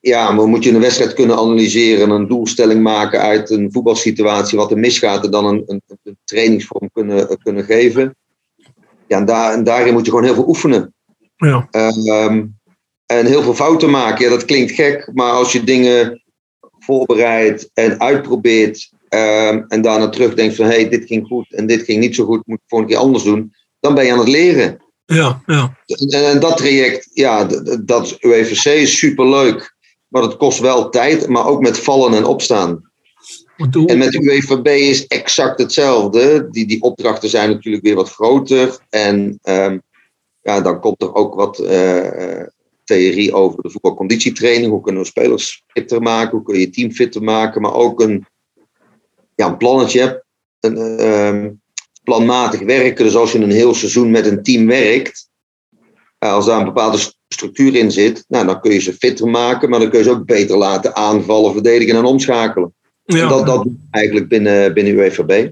ja, 0.00 0.30
maar 0.30 0.46
moet 0.46 0.64
je 0.64 0.70
een 0.70 0.80
wedstrijd 0.80 1.12
kunnen 1.12 1.36
analyseren, 1.36 2.10
een 2.10 2.28
doelstelling 2.28 2.82
maken 2.82 3.20
uit 3.20 3.50
een 3.50 3.72
voetbalsituatie, 3.72 4.58
wat 4.58 4.70
er 4.70 4.78
misgaat, 4.78 5.24
en 5.24 5.30
dan 5.30 5.44
een, 5.44 5.62
een, 5.66 5.82
een 6.02 6.18
trainingsvorm 6.24 6.90
kunnen, 6.92 7.38
kunnen 7.42 7.64
geven. 7.64 8.16
Ja, 9.06 9.18
en, 9.18 9.24
daar, 9.24 9.52
en 9.52 9.64
daarin 9.64 9.92
moet 9.92 10.04
je 10.04 10.10
gewoon 10.10 10.24
heel 10.24 10.34
veel 10.34 10.48
oefenen. 10.48 10.94
Ja, 11.36 11.68
Ehm, 11.70 12.46
en 13.06 13.26
heel 13.26 13.42
veel 13.42 13.54
fouten 13.54 13.90
maken. 13.90 14.24
Ja, 14.24 14.30
dat 14.30 14.44
klinkt 14.44 14.72
gek, 14.72 15.10
maar 15.14 15.32
als 15.32 15.52
je 15.52 15.64
dingen 15.64 16.22
voorbereidt 16.78 17.70
en 17.74 18.00
uitprobeert 18.00 18.91
ehm, 19.12 19.62
en 19.68 19.82
daarna 19.82 20.08
terugdenkt 20.08 20.56
van 20.56 20.64
hé, 20.64 20.72
hey, 20.72 20.88
dit 20.88 21.06
ging 21.06 21.26
goed 21.26 21.52
en 21.52 21.66
dit 21.66 21.82
ging 21.82 22.00
niet 22.00 22.14
zo 22.14 22.24
goed, 22.24 22.46
moet 22.46 22.58
ik 22.58 22.64
volgende 22.66 22.94
keer 22.94 23.02
anders 23.02 23.24
doen, 23.24 23.52
dan 23.80 23.94
ben 23.94 24.04
je 24.04 24.12
aan 24.12 24.18
het 24.18 24.28
leren. 24.28 24.82
ja, 25.04 25.42
ja. 25.46 25.76
En, 25.86 26.24
en 26.24 26.40
dat 26.40 26.56
traject, 26.56 27.10
ja, 27.12 27.44
dat 27.84 28.04
is 28.04 28.16
UEVC 28.20 28.64
is 28.64 28.98
superleuk, 28.98 29.76
maar 30.08 30.22
het 30.22 30.36
kost 30.36 30.58
wel 30.58 30.88
tijd, 30.88 31.28
maar 31.28 31.46
ook 31.46 31.60
met 31.60 31.78
vallen 31.78 32.14
en 32.14 32.24
opstaan. 32.24 32.90
En 33.86 33.98
met 33.98 34.12
de 34.12 34.22
UEVB 34.22 34.66
is 34.66 35.06
exact 35.06 35.58
hetzelfde. 35.58 36.48
Die, 36.50 36.66
die 36.66 36.82
opdrachten 36.82 37.28
zijn 37.28 37.50
natuurlijk 37.50 37.84
weer 37.84 37.94
wat 37.94 38.10
groter. 38.10 38.78
En 38.90 39.38
ehm, 39.42 39.78
ja, 40.40 40.60
dan 40.60 40.80
komt 40.80 41.02
er 41.02 41.14
ook 41.14 41.34
wat 41.34 41.58
eh, 41.58 42.40
eh, 42.40 42.46
theorie 42.84 43.34
over 43.34 43.62
de 43.62 43.70
voetbalconditietraining. 43.70 44.70
Hoe 44.70 44.80
kunnen 44.80 45.02
we 45.02 45.08
spelers 45.08 45.64
fitter 45.66 46.02
maken? 46.02 46.30
Hoe 46.30 46.42
kun 46.42 46.54
je 46.54 46.60
je 46.60 46.70
team 46.70 46.92
fitter 46.92 47.22
maken? 47.22 47.62
Maar 47.62 47.74
ook 47.74 48.00
een, 48.00 48.26
ja, 49.34 49.46
een 49.46 49.56
plannetje. 49.56 50.24
Een, 50.60 50.76
ehm, 50.98 51.50
planmatig 52.04 52.60
werken. 52.60 53.04
Dus 53.04 53.14
als 53.16 53.32
je 53.32 53.38
een 53.38 53.50
heel 53.50 53.74
seizoen 53.74 54.10
met 54.10 54.26
een 54.26 54.42
team 54.42 54.66
werkt. 54.66 55.30
eh, 56.18 56.32
als 56.32 56.46
daar 56.46 56.58
een 56.58 56.64
bepaalde 56.64 56.98
st- 56.98 57.18
structuur 57.28 57.74
in 57.74 57.90
zit. 57.90 58.24
Nou, 58.28 58.46
dan 58.46 58.60
kun 58.60 58.72
je 58.72 58.78
ze 58.78 58.92
fitter 58.92 59.26
maken. 59.28 59.70
Maar 59.70 59.80
dan 59.80 59.88
kun 59.90 59.98
je 59.98 60.04
ze 60.04 60.10
ook 60.10 60.24
beter 60.26 60.56
laten 60.56 60.96
aanvallen, 60.96 61.52
verdedigen 61.52 61.96
en 61.96 62.04
omschakelen. 62.04 62.74
ja. 63.04 63.22
En 63.22 63.28
dat, 63.28 63.46
dat 63.46 63.66
eigenlijk 63.90 64.28
binnen, 64.28 64.74
binnen 64.74 64.94
UEVB. 64.94 65.50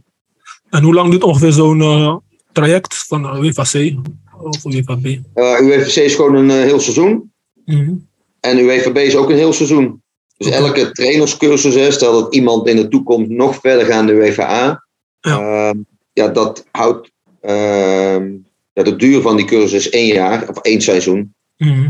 En 0.71 0.83
hoe 0.83 0.95
lang 0.95 1.11
duurt 1.11 1.23
ongeveer 1.23 1.53
zo'n 1.53 1.81
eh, 1.81 2.17
traject 2.53 2.97
van 3.07 3.25
uh, 3.25 3.43
UEFAC 3.43 3.93
of 4.41 4.65
UEFAB? 4.65 5.05
Uh, 5.05 5.61
UEVC 5.61 5.97
is 5.97 6.15
gewoon 6.15 6.35
een 6.35 6.51
eh, 6.51 6.57
heel 6.57 6.81
seizoen. 6.81 7.33
Mhm. 7.65 7.93
En 8.41 8.59
UEVB 8.59 8.97
is 8.97 9.17
ook 9.17 9.31
een 9.31 9.37
heel 9.37 9.53
seizoen. 9.53 10.03
Dus 10.44 10.52
elke 10.52 10.90
trainerscursus, 10.92 11.75
hè, 11.75 11.90
stel 11.90 12.12
dat 12.12 12.35
iemand 12.35 12.66
in 12.66 12.76
de 12.76 12.88
toekomst 12.88 13.30
nog 13.30 13.54
verder 13.61 13.87
gaat 13.87 14.04
naar 14.04 14.06
de 14.06 14.20
UEFA. 14.20 14.85
Ja. 15.20 15.75
ja, 16.12 16.28
dat 16.28 16.64
houdt. 16.70 17.11
ehm, 17.40 18.32
ja, 18.73 18.82
de 18.82 18.97
duur 18.97 19.20
van 19.20 19.37
die 19.37 19.44
cursus 19.44 19.73
is 19.73 19.90
één 19.90 20.06
jaar 20.14 20.49
of 20.49 20.59
één 20.59 20.80
seizoen. 20.80 21.35
Mhm. 21.56 21.88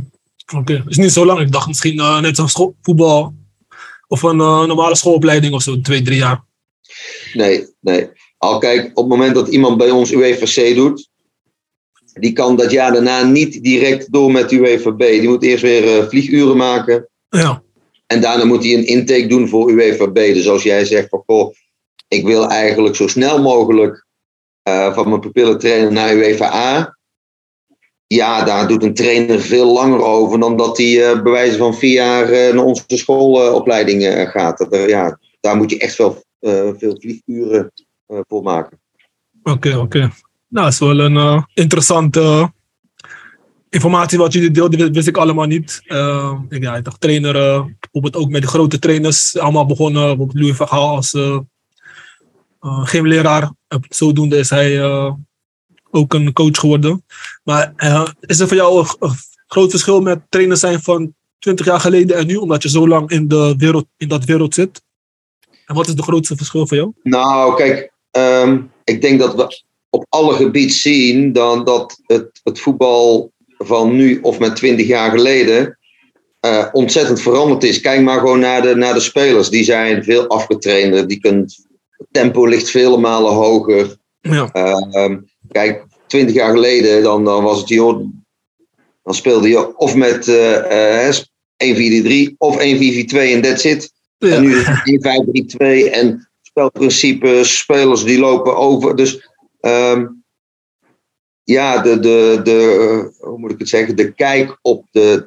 Oké, 0.56 0.72
het 0.72 0.84
is 0.88 0.96
niet 0.96 1.12
zo 1.12 1.24
lang. 1.26 1.40
Ik 1.40 1.52
dacht 1.52 1.66
misschien 1.66 1.98
eh, 1.98 2.20
net 2.20 2.36
school- 2.44 2.74
voetbal 2.82 3.34
of 4.08 4.22
een 4.22 4.40
eh, 4.40 4.64
normale 4.64 4.96
schoolopleiding 4.96 5.54
of 5.54 5.62
zo, 5.62 5.80
twee, 5.80 6.02
drie 6.02 6.18
jaar. 6.18 6.44
Nee, 7.32 7.66
nee. 7.80 8.08
Al 8.38 8.58
kijk, 8.58 8.86
op 8.88 8.96
het 8.96 9.18
moment 9.18 9.34
dat 9.34 9.48
iemand 9.48 9.76
bij 9.76 9.90
ons 9.90 10.12
UEVC 10.12 10.74
doet, 10.74 11.08
die 12.12 12.32
kan 12.32 12.56
dat 12.56 12.70
jaar 12.70 12.92
daarna 12.92 13.22
niet 13.24 13.62
direct 13.62 14.12
door 14.12 14.32
met 14.32 14.52
UEVB. 14.52 14.98
Die 14.98 15.28
moet 15.28 15.42
eerst 15.42 15.62
weer 15.62 15.98
eh, 15.98 16.08
vlieguren 16.08 16.56
maken. 16.56 17.08
Ja, 17.28 17.62
En 18.12 18.20
daarna 18.20 18.44
moet 18.44 18.64
hij 18.64 18.74
een 18.74 18.86
intake 18.86 19.26
doen 19.26 19.48
voor 19.48 19.70
UEVB. 19.70 20.34
Dus 20.34 20.48
als 20.48 20.62
jij 20.62 20.84
zegt 20.84 21.08
van 21.08 21.22
goh, 21.26 21.54
ik 22.08 22.24
wil 22.24 22.48
eigenlijk 22.48 22.96
zo 22.96 23.06
snel 23.06 23.42
mogelijk 23.42 24.06
eh, 24.62 24.94
van 24.94 25.08
mijn 25.08 25.20
pupillen 25.20 25.58
trainen 25.58 25.92
naar 25.92 26.14
UEFA 26.14 26.52
A. 26.52 26.98
Ja, 28.06 28.44
daar 28.44 28.68
doet 28.68 28.82
een 28.82 28.94
trainer 28.94 29.40
veel 29.40 29.72
langer 29.72 30.02
over 30.02 30.40
dan 30.40 30.56
dat 30.56 30.78
hij 30.78 31.10
eh 31.10 31.22
bij 31.22 31.32
wijze 31.32 31.56
van 31.56 31.74
vier 31.74 31.92
jaar 31.92 32.30
eh, 32.30 32.54
naar 32.54 32.64
onze 32.64 32.84
schoolopleiding 32.86 34.28
gaat. 34.30 34.58
Dat, 34.58 34.88
ja, 34.88 35.18
daar 35.40 35.56
moet 35.56 35.70
je 35.70 35.78
echt 35.78 35.96
wel 35.96 36.22
veel 36.78 36.96
vlieguren 37.00 37.72
voor 38.06 38.42
maken. 38.42 38.80
oké, 39.42 39.76
oké. 39.76 39.98
Nou, 39.98 40.64
dat 40.64 40.72
is 40.72 40.78
wel 40.78 41.00
een 41.00 41.46
interessante 41.54 42.52
informatie 43.70 44.18
wat 44.18 44.32
jullie 44.32 44.50
deelden, 44.50 44.92
wist- 44.92 45.08
ik 45.08 45.16
allemaal 45.16 45.46
niet. 45.46 45.80
Eh, 45.84 46.38
ik, 46.48 46.62
ja, 46.62 46.76
ik 46.76 46.84
dacht 46.84 47.00
trainer, 47.00 47.32
bijvoorbeeld 47.80 48.16
ook 48.16 48.30
met 48.30 48.42
de 48.42 48.48
grote 48.48 48.78
trainers, 48.78 49.38
allemaal 49.38 49.66
begonnen, 49.66 50.02
bijvoorbeeld 50.02 50.38
Louis 50.38 50.56
van 50.56 50.68
Gaal 50.68 50.96
als 50.96 51.14
eh 51.14 51.38
eh, 52.60 52.86
gymleraar. 52.86 53.52
Eh, 53.68 53.78
zodoende 53.88 54.36
is 54.36 54.50
hij 54.50 54.80
eh, 54.80 55.12
ook 55.90 56.14
een 56.14 56.32
coach 56.32 56.58
geworden. 56.58 57.04
Maar 57.44 57.72
is 58.20 58.40
er 58.40 58.48
voor 58.48 58.56
jou 58.56 58.86
een, 58.98 59.10
groot 59.46 59.70
verschil 59.70 60.00
met 60.00 60.20
trainer 60.28 60.56
zijn 60.56 60.80
van 60.80 61.14
20 61.38 61.66
jaar 61.66 61.80
geleden 61.80 62.16
en 62.16 62.26
nu, 62.26 62.36
omdat 62.36 62.62
je 62.62 62.68
zo 62.68 62.88
lang 62.88 63.10
in, 63.10 63.28
de 63.28 63.54
wereld, 63.58 63.86
in 63.96 64.08
dat 64.08 64.24
wereld 64.24 64.54
zit? 64.54 64.82
En 65.66 65.74
wat 65.74 65.88
is 65.88 65.94
de 65.94 66.02
grootste 66.02 66.36
verschil 66.36 66.66
voor 66.66 66.76
jou? 66.76 66.92
Nou, 67.02 67.56
kijk, 67.56 67.92
ehm, 68.10 68.62
ik 68.84 69.02
denk 69.02 69.20
dat 69.20 69.34
we 69.34 69.62
op 69.90 70.06
alle 70.08 70.34
gebieden 70.34 70.76
zien 70.76 71.32
dan 71.32 71.64
dat 71.64 72.00
het, 72.06 72.40
het 72.42 72.60
voetbal 72.60 73.32
van 73.64 73.96
nu 73.96 74.18
of 74.22 74.38
met 74.38 74.56
20 74.56 74.86
jaar 74.86 75.10
geleden 75.10 75.78
eh, 76.40 76.66
ontzettend 76.72 77.20
veranderd 77.20 77.64
is. 77.64 77.80
Kijk 77.80 78.02
maar 78.02 78.18
gewoon 78.18 78.40
naar 78.40 78.62
de, 78.62 78.74
naar 78.74 78.94
de 78.94 79.00
spelers. 79.00 79.48
Die 79.48 79.64
zijn 79.64 80.04
veel 80.04 80.26
afgetrainder. 80.26 81.06
Die 81.06 81.18
het 81.20 81.66
tempo 82.10 82.46
ligt 82.46 82.70
vele 82.70 82.96
malen 82.96 83.32
hoger. 83.32 83.96
Ja, 84.20 84.48
Ehm, 84.52 85.18
kijk, 85.50 85.84
20 86.06 86.34
jaar 86.34 86.50
geleden 86.52 87.02
dan, 87.02 87.24
dan 87.24 87.42
was 87.42 87.58
het 87.58 87.68
joh, 87.68 88.04
dan 89.02 89.14
speelde 89.14 89.48
je 89.48 89.76
of 89.76 89.94
met 89.94 90.28
eh 90.28 91.08
eh 91.08 91.14
1-4-3 91.56 92.34
of 92.38 92.56
1-4-4-2 92.58 93.32
en 93.32 93.42
that's 93.42 93.64
it. 93.64 93.92
ja. 94.18 94.28
En 94.28 94.42
nu 94.42 94.56
is 94.56 94.66
het 94.66 94.82
1-5-3-2 94.84 95.90
en 95.90 96.30
spelprincipes, 96.42 97.58
spelers 97.58 98.04
die 98.04 98.18
lopen 98.18 98.56
over. 98.56 98.96
Dus 98.96 99.28
ehm, 99.60 100.06
ja, 101.50 101.78
de, 101.78 102.00
de, 102.00 102.40
de, 102.42 103.12
hoe 103.18 103.38
moet 103.38 103.50
ik 103.50 103.58
het 103.58 103.68
zeggen, 103.68 103.96
de 103.96 104.12
kijk 104.12 104.58
op 104.62 104.86
de, 104.90 105.26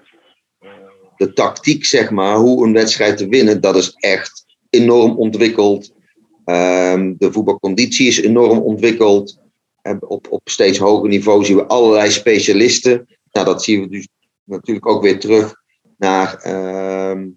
de 1.17 1.33
tactiek, 1.33 1.85
zeg 1.85 2.09
maar, 2.09 2.35
hoe 2.35 2.65
een 2.65 2.73
wedstrijd 2.73 3.17
te 3.17 3.27
winnen, 3.27 3.61
dat 3.61 3.75
is 3.75 3.93
echt 3.93 4.45
enorm 4.69 5.17
ontwikkeld. 5.17 5.93
Ehm, 6.45 7.13
de 7.17 7.31
voetbalconditie 7.31 8.07
is 8.07 8.21
enorm 8.21 8.59
ontwikkeld. 8.59 9.39
En 9.81 10.07
op, 10.07 10.27
op 10.29 10.41
steeds 10.43 10.77
hoger 10.77 11.09
niveau 11.09 11.45
zien 11.45 11.55
we 11.55 11.65
allerlei 11.65 12.11
specialisten. 12.11 13.07
Nou, 13.31 13.45
dat 13.45 13.63
zien 13.63 13.81
we 13.81 13.89
dus 13.89 14.07
natuurlijk 14.43 14.87
ook 14.87 15.01
weer 15.01 15.19
terug 15.19 15.55
naar 15.97 16.35
ehm, 16.35 17.27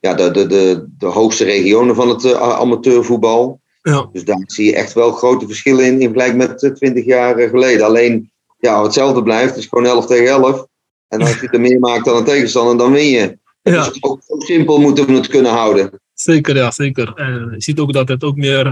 ja, 0.00 0.14
de, 0.14 0.30
de, 0.30 0.46
de, 0.46 0.86
de 0.98 1.06
hoogste 1.06 1.44
regionen 1.44 1.94
van 1.94 2.08
het 2.08 2.24
eh, 2.24 2.58
amateurvoetbal. 2.58 3.60
Ja. 3.82 4.08
Dus 4.12 4.24
daar 4.24 4.42
zie 4.46 4.66
je 4.66 4.74
echt 4.76 4.92
wel 4.92 5.12
grote 5.12 5.46
verschillen 5.46 5.84
in, 5.84 5.92
in 5.92 6.00
vergelijking 6.00 6.38
met 6.38 6.62
eh, 6.62 6.70
20 6.70 7.04
jaar 7.04 7.36
eh, 7.36 7.50
geleden. 7.50 7.86
Alleen, 7.86 8.30
ja, 8.58 8.82
hetzelfde 8.82 9.22
blijft. 9.22 9.48
Het 9.48 9.58
is 9.58 9.66
gewoon 9.66 9.86
11 9.86 10.06
tegen 10.06 10.26
11. 10.26 10.66
En 11.08 11.20
als 11.20 11.40
je 11.40 11.48
er 11.48 11.60
meer 11.60 11.78
maakt 11.78 12.04
dan 12.04 12.16
een 12.16 12.24
tegenstander, 12.24 12.76
dan 12.76 12.92
win 12.92 13.08
je. 13.08 13.38
Ja. 13.62 13.88
Dus 13.88 14.02
ook 14.02 14.22
zo 14.26 14.38
simpel 14.38 14.80
moeten 14.80 15.06
we 15.06 15.12
het 15.12 15.26
kunnen 15.26 15.52
houden. 15.52 16.00
Zeker, 16.14 16.56
ja, 16.56 16.70
zeker. 16.70 17.14
En 17.14 17.50
je 17.50 17.62
ziet 17.62 17.78
ook 17.78 17.92
dat 17.92 18.08
het 18.08 18.24
ook 18.24 18.36
meer, 18.36 18.66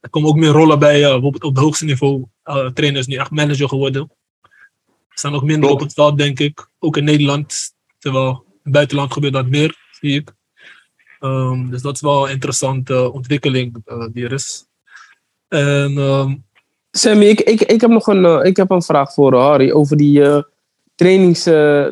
er 0.00 0.10
komen 0.10 0.28
ook 0.28 0.36
meer 0.36 0.50
rollen 0.50 0.78
bij, 0.78 1.04
eh, 1.04 1.10
bijvoorbeeld 1.12 1.44
op 1.44 1.54
het 1.54 1.64
hoogste 1.64 1.84
niveau. 1.84 2.24
eh 2.42 2.66
trainers 2.66 3.06
nu 3.06 3.16
echt 3.16 3.30
manager 3.30 3.68
geworden. 3.68 4.12
Er 4.42 5.18
staan 5.18 5.34
ook 5.34 5.42
minder 5.42 5.68
Klopt. 5.68 5.82
op 5.82 5.86
het 5.86 5.94
veld, 5.94 6.18
denk 6.18 6.38
ik. 6.40 6.68
Ook 6.78 6.96
in 6.96 7.04
Nederland. 7.04 7.72
Terwijl 7.98 8.44
in 8.46 8.60
het 8.62 8.72
buitenland 8.72 9.12
gebeurt 9.12 9.32
dat 9.32 9.46
meer, 9.46 9.76
zie 10.00 10.14
ik. 10.14 10.32
Ehm, 11.22 11.70
dus 11.70 11.82
dat 11.82 11.94
is 11.94 12.00
wel 12.00 12.24
een 12.26 12.32
interessante 12.32 13.12
ontwikkeling 13.12 13.76
uh, 13.86 14.04
die 14.12 14.24
er 14.24 14.32
is. 14.32 14.64
En, 15.48 15.96
um, 15.96 16.44
Sammy, 16.90 17.24
ik, 17.24 17.40
ik, 17.40 17.60
ik, 17.60 17.80
heb 17.80 17.90
nog 17.90 18.06
een, 18.06 18.24
uh, 18.24 18.38
ik 18.42 18.56
heb 18.56 18.70
een 18.70 18.82
vraag 18.82 19.12
voor 19.12 19.34
Harry 19.34 19.70
over 19.70 19.96
die 19.96 20.20
uh, 20.20 20.42
trainings, 20.94 21.42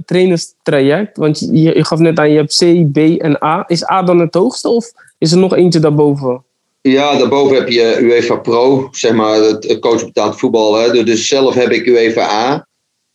trainerstraject. 0.05 1.17
Want 1.17 1.39
je, 1.39 1.63
je 1.63 1.85
gaf 1.85 1.99
net 1.99 2.19
aan, 2.19 2.31
je 2.31 2.37
hebt 2.37 2.57
C, 2.57 2.93
B 2.93 2.97
en 2.97 3.43
A. 3.43 3.65
Is 3.67 3.91
A 3.91 4.03
dan 4.03 4.19
het 4.19 4.35
hoogste 4.35 4.69
of 4.69 4.93
is 5.19 5.33
er 5.33 5.39
nog 5.39 5.55
eentje 5.55 5.81
daarboven? 5.81 6.45
Ja, 6.81 7.19
daarboven 7.19 7.57
heb 7.57 7.69
je 7.69 7.99
UEFA 8.01 8.37
Pro, 8.37 8.89
zeg 8.91 9.13
maar, 9.13 9.37
het 9.37 9.79
coach 9.79 10.05
betaald 10.05 10.39
voetbal. 10.39 10.75
Hè. 10.75 11.05
Dus 11.05 11.29
zelf 11.29 11.55
heb 11.55 11.71
ik 11.71 11.87
UEFA 11.87 12.31
A. 12.31 12.67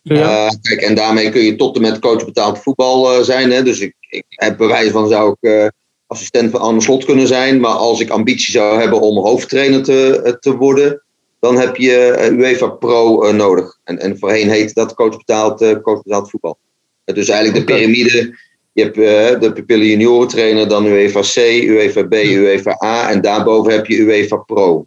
Ja. 0.02 0.46
Uh, 0.46 0.52
kijk, 0.62 0.82
en 0.82 0.96
daarmee 0.96 1.30
kun 1.30 1.42
je 1.42 1.56
tot 1.56 1.76
en 1.76 1.82
met 1.82 2.00
coach 2.00 2.26
betaald 2.26 2.60
voetbal 2.60 3.18
uh, 3.18 3.24
zijn. 3.24 3.52
Hè? 3.52 3.64
Dus 3.64 3.80
ik, 3.80 3.96
ik 4.10 4.26
heb 4.30 4.58
bewijs 4.58 4.92
van 4.92 5.08
zou 5.08 5.36
ik 5.40 5.50
uh, 5.50 5.68
assistent 6.08 6.52
van 6.52 6.60
Arne 6.60 6.82
Slot 6.82 7.06
kunnen 7.06 7.28
zijn. 7.28 7.60
Maar 7.60 7.72
als 7.72 8.00
ik 8.00 8.10
ambitie 8.10 8.52
zou 8.52 8.80
hebben 8.80 9.02
om 9.02 9.18
hoofdtrainer 9.18 9.84
te, 9.84 10.38
te 10.40 10.56
worden, 10.56 11.04
dan 11.40 11.58
heb 11.58 11.76
je 11.76 12.28
UEFA 12.32 12.68
Pro 12.68 13.32
nodig. 13.32 13.80
En, 13.84 14.00
en 14.00 14.18
voorheen 14.20 14.50
heet 14.50 14.74
dat 14.74 14.94
coach 14.94 15.18
betaald, 15.18 15.82
coach 15.82 16.02
betaald 16.02 16.30
voetbal. 16.30 16.58
dus 17.04 17.30
eigenlijk 17.30 17.68
de 17.68 17.74
piramide. 17.74 18.38
Je 18.74 18.84
hebt 18.84 18.96
de 19.42 19.52
pupillen 19.54 19.88
junioren 19.88 20.28
trainer, 20.28 20.68
dan 20.68 20.86
UEFA 20.86 21.22
C, 21.22 21.36
UEFA 21.64 22.04
B, 22.04 22.14
UEFA 22.14 22.78
A. 22.84 23.10
En 23.10 23.22
daarboven 23.22 23.72
heb 23.72 23.86
je 23.86 23.98
UEFA 23.98 24.36
Pro. 24.36 24.86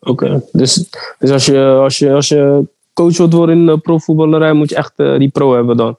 Oké, 0.00 0.42
dus, 0.52 0.88
dus 1.18 1.30
als 1.30 1.46
je, 1.46 1.64
als 1.64 1.98
je, 1.98 2.12
als 2.12 2.28
je 2.28 2.66
coach 2.92 3.16
wilt 3.16 3.32
worden 3.32 3.58
in 3.58 3.66
de 3.66 3.78
profvoetballerij, 3.78 4.52
moet 4.52 4.68
je 4.68 4.76
echt 4.76 4.96
die 4.96 5.28
pro 5.28 5.54
hebben 5.54 5.76
dan? 5.76 5.96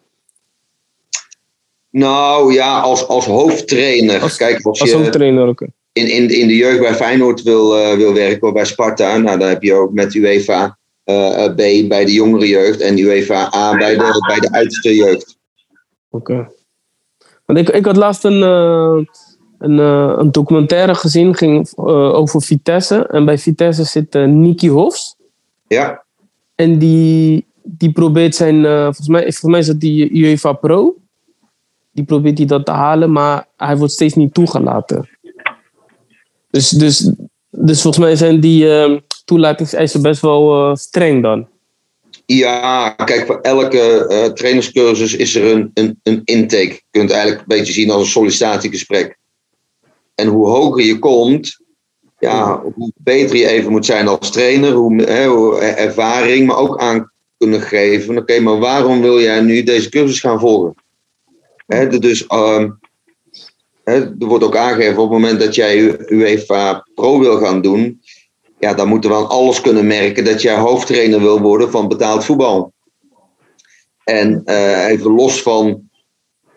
Nou 1.98 2.54
ja, 2.54 2.80
als, 2.80 3.08
als 3.08 3.26
hoofdtrainer. 3.26 4.22
Als, 4.22 4.38
Kijk, 4.38 4.66
als, 4.66 4.82
als 4.82 4.90
je 4.90 4.96
hoofdtrainer, 4.96 5.48
oké. 5.48 5.68
in, 5.92 6.08
in, 6.08 6.30
in 6.30 6.48
de 6.48 6.56
jeugd 6.56 6.80
bij 6.80 6.94
Feyenoord 6.94 7.44
wil, 7.44 7.78
uh, 7.80 7.94
wil 7.94 8.14
werken, 8.14 8.48
of 8.48 8.54
bij 8.54 8.66
Sparta, 8.66 9.18
nou, 9.18 9.40
dan 9.40 9.48
heb 9.48 9.64
je 9.64 9.74
ook 9.74 9.94
met 9.94 10.14
UEFA 10.14 10.78
uh, 11.06 11.46
B 11.46 11.56
bij 11.88 12.06
de 12.06 12.14
jongere 12.14 12.48
jeugd 12.48 12.82
en 12.82 12.98
UEFA 13.00 13.54
A 13.56 13.78
bij 13.78 13.98
de, 13.98 14.24
bij 14.28 14.40
de 14.40 14.52
oudste 14.52 14.96
jeugd. 14.96 15.38
Oké. 16.10 16.32
Okay. 16.32 16.50
Want 17.46 17.60
ik, 17.60 17.70
ik 17.70 17.86
had 17.86 17.96
laatst 17.96 18.24
een, 18.24 18.42
een, 19.60 19.78
een 20.20 20.32
documentaire 20.32 20.96
gezien, 20.96 21.36
ging 21.36 21.78
over 21.78 22.42
Vitesse. 22.42 23.08
En 23.08 23.26
bij 23.26 23.38
Vitesse 23.38 23.84
zit 23.84 24.14
Niki 24.14 24.70
Hofs. 24.70 25.16
Ja. 25.68 26.04
En 26.56 26.78
die, 26.78 27.46
die 27.64 27.92
probeert 27.92 28.36
zijn, 28.36 28.64
volgens, 28.66 29.08
mij, 29.08 29.22
volgens 29.22 29.52
mij 29.52 29.60
is 29.60 29.68
dat 29.68 29.80
die 29.80 30.12
UEFA 30.14 30.54
Pro. 30.54 30.96
Die 31.96 32.04
probeert 32.04 32.38
hij 32.38 32.48
dat 32.48 32.66
te 32.66 32.72
halen, 32.72 33.12
maar 33.12 33.48
hij 33.58 33.78
wordt 33.78 33.94
steeds 33.94 34.14
niet 34.14 34.34
toegelaten. 34.34 35.10
Dus, 36.52 36.70
dus, 36.70 37.12
dus 37.50 37.82
volgens 37.82 38.06
mij 38.06 38.16
zijn 38.16 38.40
die 38.40 38.66
uh, 38.66 38.98
toelatingseisen 39.26 40.02
best 40.02 40.22
wel 40.22 40.70
uh, 40.70 40.76
streng 40.76 41.22
dan. 41.22 41.48
Ja, 42.26 42.90
kijk, 42.90 43.26
voor 43.26 43.40
elke 43.42 44.08
uh, 44.10 44.34
trainerscursus 44.34 45.16
is 45.16 45.36
er 45.36 45.52
een, 45.52 45.72
een, 45.74 46.00
een 46.04 46.22
intake. 46.24 46.74
Je 46.74 46.82
kunt 46.92 47.10
het 47.10 47.18
eigenlijk 47.18 47.40
een 47.40 47.58
beetje 47.58 47.74
zien 47.74 47.92
als 47.92 48.02
een 48.02 48.08
sollicitatiegesprek. 48.08 49.18
En 50.16 50.28
hoe 50.28 50.48
hoger 50.48 50.84
je 50.84 51.00
komt, 51.00 51.60
ja, 52.20 52.62
hoe 52.76 52.92
beter 52.96 53.36
je 53.36 53.48
even 53.48 53.72
moet 53.72 53.86
zijn 53.86 54.08
als 54.08 54.32
trainer, 54.32 54.72
hoe, 54.72 55.02
hè, 55.02 55.28
hoe 55.28 55.60
ervaring, 55.60 56.48
maar 56.48 56.58
ook 56.58 56.78
aan 56.78 57.12
kunnen 57.38 57.62
geven. 57.62 58.10
Oké, 58.10 58.20
okay, 58.20 58.40
maar 58.40 58.60
waarom 58.60 59.02
wil 59.02 59.20
jij 59.20 59.42
nu 59.42 59.64
deze 59.64 59.90
cursus 59.90 60.20
gaan 60.20 60.40
volgen? 60.40 60.84
Dus 62.00 62.26
hè, 63.84 63.94
er 63.94 64.16
wordt 64.18 64.44
ook 64.44 64.56
aangegeven 64.56 64.98
op 64.98 65.12
het 65.12 65.20
moment 65.20 65.40
dat 65.40 65.56
jij 65.56 66.00
UEFA 66.10 66.88
Pro 66.96 67.20
wil 67.20 67.38
gaan 67.38 67.62
doen, 67.62 68.02
ja, 68.60 68.74
dan 68.74 68.88
moeten 68.88 69.10
we 69.10 69.16
aan 69.16 69.30
alles 69.30 69.62
kunnen 69.62 69.88
merken 69.88 70.26
dat 70.26 70.42
jij 70.42 70.56
hoofdtrainer 70.56 71.20
wil 71.20 71.42
worden 71.42 71.72
van 71.72 71.88
betaald 71.88 72.26
voetbal. 72.26 72.74
En 74.04 74.42
uh, 74.46 74.88
even 74.88 75.12
los 75.12 75.42
van 75.42 75.90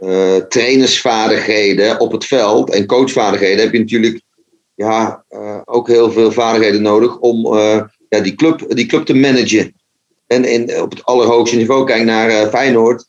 uh, 0.00 0.36
trainersvaardigheden 0.36 2.00
op 2.00 2.12
het 2.12 2.24
veld 2.24 2.70
en 2.70 2.86
coachvaardigheden 2.86 3.64
heb 3.64 3.72
je 3.72 3.78
natuurlijk 3.78 4.20
ja, 4.74 5.24
uh, 5.30 5.60
ook 5.64 5.88
heel 5.88 6.12
veel 6.12 6.32
vaardigheden 6.32 6.82
nodig 6.82 7.18
om 7.18 7.54
ja, 8.08 8.20
die, 8.22 8.34
club, 8.34 8.64
die 8.68 8.86
club 8.86 9.04
te 9.04 9.14
managen. 9.14 9.74
En 10.26 10.44
in, 10.44 10.80
op 10.82 10.90
het 10.90 11.04
allerhoogste 11.04 11.56
niveau, 11.56 11.86
kijk 11.86 12.04
naar 12.04 12.48
Feyenoord. 12.48 13.06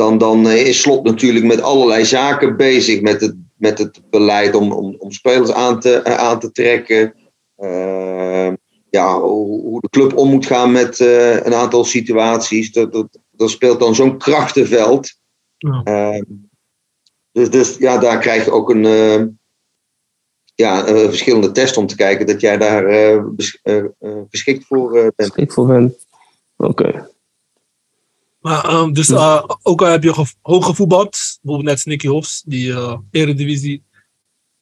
Dan, 0.00 0.18
dan 0.18 0.48
is 0.48 0.80
Slot 0.80 1.04
natuurlijk 1.04 1.44
met 1.44 1.62
allerlei 1.62 2.04
zaken 2.04 2.56
bezig. 2.56 3.00
Met 3.00 3.20
het, 3.20 3.34
met 3.56 3.78
het 3.78 4.00
beleid 4.10 4.54
om, 4.54 4.72
om, 4.72 4.96
om 4.98 5.12
spelers 5.12 5.52
aan 5.52 5.80
te, 5.80 6.04
aan 6.04 6.40
te 6.40 6.52
trekken. 6.52 7.14
Ehm, 7.56 8.54
ja, 8.90 9.20
hoe, 9.20 9.60
hoe, 9.60 9.80
de 9.80 9.88
club 9.88 10.16
om 10.16 10.30
moet 10.30 10.46
gaan 10.46 10.72
met 10.72 11.00
een 11.00 11.54
aantal 11.54 11.84
situaties. 11.84 12.72
Dat, 12.72 12.92
dat, 12.92 13.18
dat 13.30 13.50
speelt 13.50 13.80
dan 13.80 13.94
zo'n 13.94 14.18
krachtenveld. 14.18 15.14
Ja. 15.56 15.80
Ehm, 15.84 16.22
dus, 17.32 17.50
dus 17.50 17.76
ja, 17.76 17.98
daar 17.98 18.18
krijg 18.18 18.44
je 18.44 18.50
ook 18.50 18.70
een, 18.70 18.84
uh, 18.84 19.22
ja, 20.54 20.84
verschillende 20.84 21.52
test 21.52 21.76
om 21.76 21.86
te 21.86 21.96
kijken 21.96 22.26
dat 22.26 22.40
jij 22.40 22.58
daar 22.58 23.12
uh, 23.14 23.24
bes 23.36 23.60
geschikt 24.30 24.64
voor 24.66 24.92
bent. 24.92 25.12
Geschikt 25.16 25.52
voor 25.52 25.66
bent. 25.66 26.06
Oké. 26.56 26.70
Okay. 26.70 27.08
Maar 28.40 28.74
um, 28.74 28.92
dus 28.92 29.12
ook 29.62 29.82
al 29.82 29.88
heb 29.88 30.02
je 30.02 30.26
hoog 30.40 30.66
gevoetbald, 30.66 31.38
bijvoorbeeld 31.42 31.76
net 31.76 31.84
Nicky 31.84 32.06
Hofs, 32.06 32.42
die 32.46 32.74
eredivisie, 33.10 33.82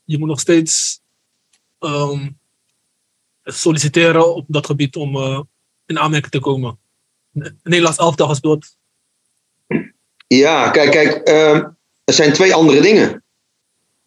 je 0.05 0.19
moet 0.19 0.29
nog 0.29 0.41
steeds 0.41 1.01
um, 1.79 2.38
solliciteren 3.43 4.35
op 4.35 4.45
dat 4.49 4.67
gebied 4.67 4.97
om 4.97 5.17
in 5.87 5.99
aanmerking 5.99 6.33
te 6.33 6.41
komen. 6.41 6.79
Nederlands 7.62 7.99
elftal 7.99 8.29
gespeeld. 8.29 8.77
Ja, 10.27 10.71
kijk, 10.71 10.91
kijk. 10.91 11.29
Uh, 11.29 11.57
er 12.05 12.14
zijn 12.14 12.33
twee 12.33 12.55
andere 12.55 12.81
dingen. 12.81 13.25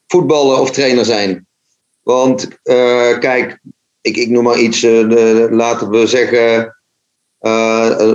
Voetballen 0.08 0.60
of 0.60 0.72
trainer 0.72 1.06
zijn. 1.06 1.48
Want 2.02 2.48
uh, 2.64 3.18
kijk, 3.20 3.60
ik, 4.02 4.16
ik 4.16 4.30
noem 4.30 4.44
maar 4.44 4.60
iets, 4.60 4.84
uh, 4.84 5.10
de, 5.10 5.48
laten 5.52 5.90
we 5.90 6.08
zeggen, 6.08 6.60
uh, 6.60 6.70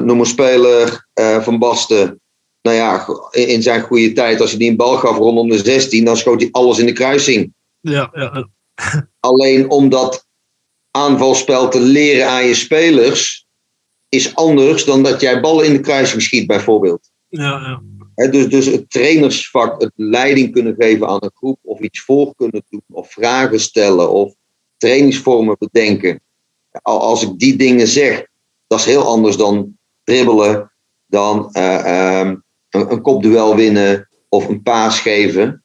noem 0.04 0.20
een 0.20 0.26
speler 0.26 1.06
van 1.40 1.58
Basten. 1.58 2.20
Nou 2.62 2.76
ja, 2.76 3.06
in 3.30 3.62
zijn 3.62 3.80
goede 3.80 4.12
tijd, 4.12 4.40
als 4.40 4.50
hij 4.50 4.58
die 4.58 4.70
een 4.70 4.76
bal 4.76 4.96
gaf 4.96 5.16
rondom 5.16 5.48
de 5.48 5.58
16, 5.58 6.04
dan 6.04 6.16
schoot 6.16 6.40
hij 6.40 6.48
alles 6.52 6.78
in 6.78 6.86
de 6.86 6.92
kruising. 6.92 7.54
Ja, 7.80 8.10
ja. 8.12 8.48
Alleen 9.20 9.70
om 9.70 9.88
dat 9.88 10.26
aanvalspel 10.90 11.68
te 11.68 11.80
leren 11.80 12.28
aan 12.28 12.46
je 12.46 12.54
spelers, 12.54 13.46
is 14.08 14.34
anders 14.34 14.84
dan 14.84 15.02
dat 15.02 15.20
jij 15.20 15.40
ballen 15.40 15.66
in 15.66 15.72
de 15.72 15.80
kruising 15.80 16.22
schiet, 16.22 16.46
bijvoorbeeld. 16.46 17.10
Ja, 17.28 17.42
ja. 17.42 17.82
He, 18.14 18.30
dus, 18.30 18.48
dus 18.48 18.66
het 18.66 18.90
trainersvak, 18.90 19.80
het 19.80 19.92
leiding 19.94 20.52
kunnen 20.52 20.74
geven 20.78 21.08
aan 21.08 21.18
een 21.20 21.30
groep, 21.34 21.58
of 21.62 21.80
iets 21.80 22.00
voor 22.00 22.34
kunnen 22.34 22.64
doen, 22.68 22.82
of 22.88 23.12
vragen 23.12 23.60
stellen, 23.60 24.10
of 24.10 24.34
trainingsvormen 24.76 25.56
bedenken. 25.58 26.20
Als 26.82 27.22
ik 27.22 27.38
die 27.38 27.56
dingen 27.56 27.86
zeg, 27.86 28.26
dat 28.66 28.78
is 28.78 28.84
heel 28.84 29.06
anders 29.06 29.36
dan 29.36 29.78
dribbelen, 30.04 30.72
dan 31.06 31.48
uh, 31.52 32.20
um, 32.20 32.44
een, 32.70 32.92
een 32.92 33.02
kopduel 33.02 33.56
winnen 33.56 34.08
of 34.28 34.48
een 34.48 34.62
paas 34.62 35.00
geven. 35.00 35.64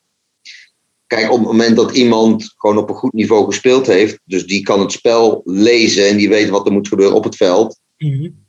Kijk, 1.08 1.32
op 1.32 1.38
het 1.38 1.48
moment 1.48 1.76
dat 1.76 1.92
iemand 1.92 2.54
gewoon 2.58 2.78
op 2.78 2.90
een 2.90 2.96
goed 2.96 3.14
niveau 3.14 3.46
gespeeld 3.46 3.88
heeft, 3.88 4.20
dus 4.26 4.48
die 4.48 4.62
kan 4.62 4.80
het 4.80 4.92
spel 4.92 5.42
lezen 5.46 6.08
en 6.08 6.18
die 6.18 6.30
weet 6.30 6.50
wat 6.50 6.66
er 6.66 6.72
moet 6.72 6.88
gebeuren 6.88 7.16
op 7.16 7.24
het 7.24 7.36
veld, 7.36 7.80
mm 7.98 8.12
-hmm. 8.12 8.46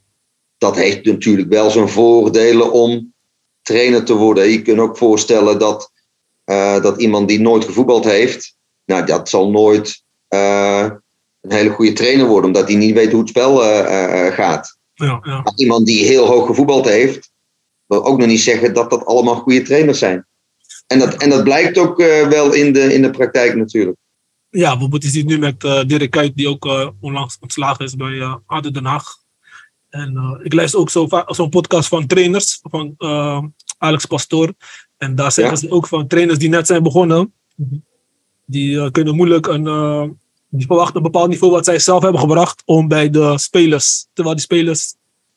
dat 0.59 0.77
heeft 0.77 1.05
natuurlijk 1.05 1.49
wel 1.49 1.71
zijn 1.71 1.89
voordelen 1.89 2.73
om 2.73 3.13
trainer 3.63 4.05
te 4.05 4.15
worden. 4.15 4.49
Je 4.49 4.63
kunt 4.63 4.79
ook 4.79 4.97
voorstellen 4.97 5.59
dat, 5.59 5.91
uh, 6.47 6.83
dat 6.83 7.01
iemand 7.01 7.29
die 7.29 7.41
nooit 7.41 7.65
gevoetbald 7.65 8.05
heeft, 8.05 8.57
nou, 8.85 9.07
dat 9.07 9.29
zal 9.29 9.51
nooit 9.51 10.03
uh, 10.29 10.91
een 11.43 11.57
hele 11.57 11.71
goede 11.71 11.93
trainer 11.93 12.27
worden, 12.27 12.47
omdat 12.47 12.69
hij 12.69 12.77
niet 12.77 12.95
weet 12.95 13.11
hoe 13.11 13.21
het 13.21 13.29
spel 13.29 13.65
uh, 13.65 14.27
gaat. 14.27 14.79
Ja, 14.95 15.21
ja. 15.23 15.41
Maar 15.43 15.53
iemand 15.57 15.87
die 15.87 16.05
heel 16.05 16.27
hoog 16.27 16.47
gevoetbald 16.47 16.89
heeft, 16.89 17.33
wil 17.87 18.05
ook 18.05 18.19
nog 18.19 18.29
niet 18.29 18.41
zeggen 18.41 18.75
dat 18.75 18.91
dat 18.91 19.05
allemaal 19.05 19.35
goede 19.35 19.63
trainers 19.63 19.99
zijn. 19.99 20.27
En 20.87 20.99
dat, 20.99 21.15
en 21.15 21.31
dat 21.31 21.45
blijkt 21.45 21.79
ook 21.79 21.97
wel 22.29 22.53
in 22.53 22.73
de, 22.73 22.95
in 22.95 23.03
de 23.03 23.11
praktijk 23.11 23.57
natuurlijk. 23.57 23.97
Ja, 24.51 24.71
bijvoorbeeld 24.71 25.03
je 25.03 25.09
ziet 25.09 25.27
nu 25.27 25.39
met 25.39 25.61
Dirk 25.61 26.11
Kuyt, 26.11 26.37
die 26.37 26.49
ook 26.49 26.93
onlangs 27.01 27.37
ontslagen 27.41 27.85
is 27.85 27.97
bij 27.97 28.11
uh, 28.11 28.35
ADO 28.47 28.71
Den 28.71 28.85
Haag. 28.85 29.05
En 29.89 30.13
uh, 30.15 30.45
ik 30.45 30.53
luister 30.53 30.81
ook 30.81 30.91
zo'n 30.91 31.09
zo 31.27 31.49
podcast 31.49 31.89
van 31.89 32.07
trainers, 32.07 32.59
van 32.63 32.95
uh, 32.99 33.43
Alex 33.79 34.07
Pastoor. 34.07 34.53
En 34.97 35.15
daar 35.15 35.33
zeggen 35.33 35.55
ja. 35.55 35.61
ze 35.61 35.71
ook 35.71 35.87
van 35.87 36.07
trainers 36.07 36.39
die 36.39 36.49
net 36.49 36.67
zijn 36.67 36.83
begonnen. 36.83 37.33
Die 38.47 38.75
uh, 38.75 38.91
kunnen 38.91 39.15
moeilijk 39.17 39.47
een, 39.47 39.67
die 40.59 40.67
verwachten 40.67 40.97
een 40.97 41.03
bepaald 41.03 41.29
niveau 41.29 41.53
wat 41.53 41.65
zij 41.65 41.79
zelf 41.79 42.03
hebben 42.03 42.21
gebracht 42.21 42.63
om 42.65 42.89
bij 42.89 43.11
de 43.11 43.39
spelers, 43.39 44.07
terwijl 44.13 44.37
die 44.37 44.45
spelers 44.45 44.95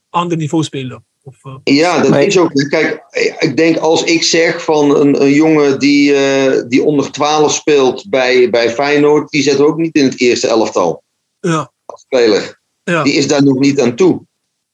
ander 0.10 0.38
niveau 0.38 0.64
spelen. 0.64 1.06
Of, 1.24 1.36
eh, 1.44 1.56
Ja, 1.64 2.00
dat 2.02 2.16
is 2.16 2.38
ook. 2.38 2.52
Kijk, 2.70 3.04
ik 3.40 3.58
denk 3.58 3.78
als 3.78 4.04
ik 4.04 4.24
zeg 4.24 4.64
van 4.64 4.96
een, 4.96 5.22
een 5.22 5.34
jongen 5.34 5.80
die, 5.80 6.14
eh, 6.14 6.64
die 6.68 6.84
onder 6.84 7.12
12 7.12 7.54
speelt 7.54 8.10
bij, 8.10 8.50
bij 8.50 8.70
Feyenoord, 8.70 9.30
die 9.30 9.42
zet 9.44 9.60
ook 9.60 9.78
niet 9.78 9.96
in 9.96 10.04
het 10.04 10.20
eerste 10.20 10.48
elftal 10.48 11.04
ja, 11.40 11.72
als 11.86 12.02
speler. 12.02 12.60
ja, 12.84 13.04
Die 13.04 13.14
is 13.14 13.28
daar 13.28 13.44
nog 13.44 13.60
niet 13.60 13.82
aan 13.82 13.96
toe. 13.96 14.22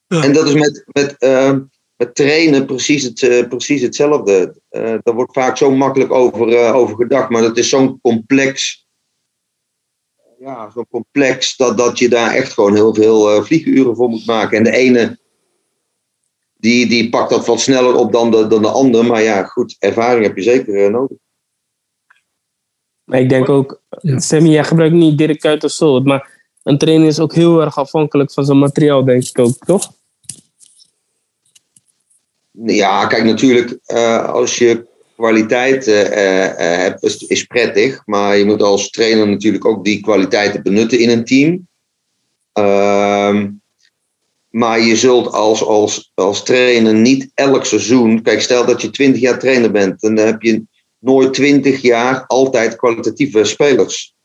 Ja. 0.07 0.23
En 0.23 0.33
dat 0.33 0.47
is 0.47 0.53
met, 0.53 0.83
met, 0.85 1.15
eh, 1.17 1.55
met 1.95 2.15
trainen 2.15 2.65
precies, 2.65 3.03
het, 3.03 3.23
eh, 3.23 3.47
precies 3.47 3.81
hetzelfde. 3.81 4.55
Eh 4.69 4.95
daar 5.03 5.15
wordt 5.15 5.33
vaak 5.33 5.57
zo 5.57 5.71
makkelijk 5.71 6.11
over, 6.11 6.55
eh, 6.55 6.75
over 6.75 6.95
gedacht, 6.95 7.29
maar 7.29 7.41
dat 7.41 7.57
is 7.57 7.69
zo'n 7.69 7.99
complex. 8.01 8.80
Ja, 10.41 10.69
zo 10.69 10.85
complex 10.89 11.55
dat, 11.55 11.77
dat 11.77 11.99
je 11.99 12.09
daar 12.09 12.33
echt 12.33 12.53
gewoon 12.53 12.75
heel 12.75 12.93
veel 12.93 13.31
eh, 13.31 13.43
vlieguren 13.43 13.95
voor 13.95 14.09
moet 14.09 14.25
maken. 14.25 14.57
En 14.57 14.63
de 14.63 14.71
ene 14.71 15.19
die, 16.57 16.87
die 16.87 17.09
pakt 17.09 17.29
dat 17.29 17.45
wat 17.45 17.59
sneller 17.59 17.95
op 17.95 18.11
dan 18.11 18.31
de, 18.31 18.47
dan 18.47 18.61
de 18.61 18.67
ander. 18.67 19.05
Maar 19.05 19.21
ja, 19.21 19.43
goed, 19.43 19.75
ervaring 19.79 20.25
heb 20.25 20.35
je 20.35 20.41
zeker 20.41 20.85
eh, 20.85 20.91
nodig. 20.91 21.17
Maar 23.03 23.19
ik 23.19 23.29
denk 23.29 23.49
ook, 23.49 23.81
Ja. 24.01 24.19
Sammy, 24.19 24.49
jij 24.49 24.63
gebruikt 24.63 24.95
niet 24.95 25.17
Dirk 25.17 25.39
Kuyt 25.39 25.63
of 25.63 25.71
zo. 25.71 25.99
Maar 25.99 26.49
een 26.63 26.77
trainer 26.77 27.07
is 27.07 27.19
ook 27.19 27.33
heel 27.33 27.61
erg 27.61 27.77
afhankelijk 27.77 28.31
van 28.31 28.45
zijn 28.45 28.59
materiaal, 28.59 29.03
denk 29.03 29.23
ik 29.23 29.39
ook, 29.39 29.57
toch? 29.65 29.91
Ja, 32.51 33.07
kijk, 33.07 33.23
natuurlijk, 33.23 33.79
eh, 33.85 34.29
als 34.29 34.57
je 34.57 34.89
kwaliteit 35.21 35.87
eh, 35.87 36.01
eh, 36.01 36.45
eh, 36.45 36.81
hebt, 36.81 37.03
is, 37.03 37.17
is 37.17 37.43
prettig. 37.43 38.01
Maar 38.05 38.37
je 38.37 38.45
moet 38.45 38.61
als 38.61 38.89
trainer 38.89 39.27
natuurlijk 39.27 39.65
ook 39.65 39.83
die 39.83 40.01
kwaliteiten 40.01 40.63
benutten 40.63 40.99
in 40.99 41.09
een 41.09 41.25
team. 41.25 41.67
Ehm, 42.53 43.49
maar 44.49 44.79
je 44.79 44.95
zult 44.95 45.31
als, 45.31 45.63
als, 45.63 46.11
als 46.13 46.43
trainer 46.43 46.93
niet 46.93 47.31
elk 47.33 47.65
seizoen. 47.65 48.21
Kijk, 48.21 48.41
stel 48.41 48.65
dat 48.65 48.81
je 48.81 48.89
20 48.89 49.21
jaar 49.21 49.39
trainer 49.39 49.71
bent, 49.71 50.01
dan 50.01 50.17
heb 50.17 50.41
je 50.41 50.63
nooit 50.99 51.33
20 51.33 51.81
jaar 51.81 52.25
altijd 52.27 52.75
kwalitatieve 52.75 53.43
spelers. 53.43 54.15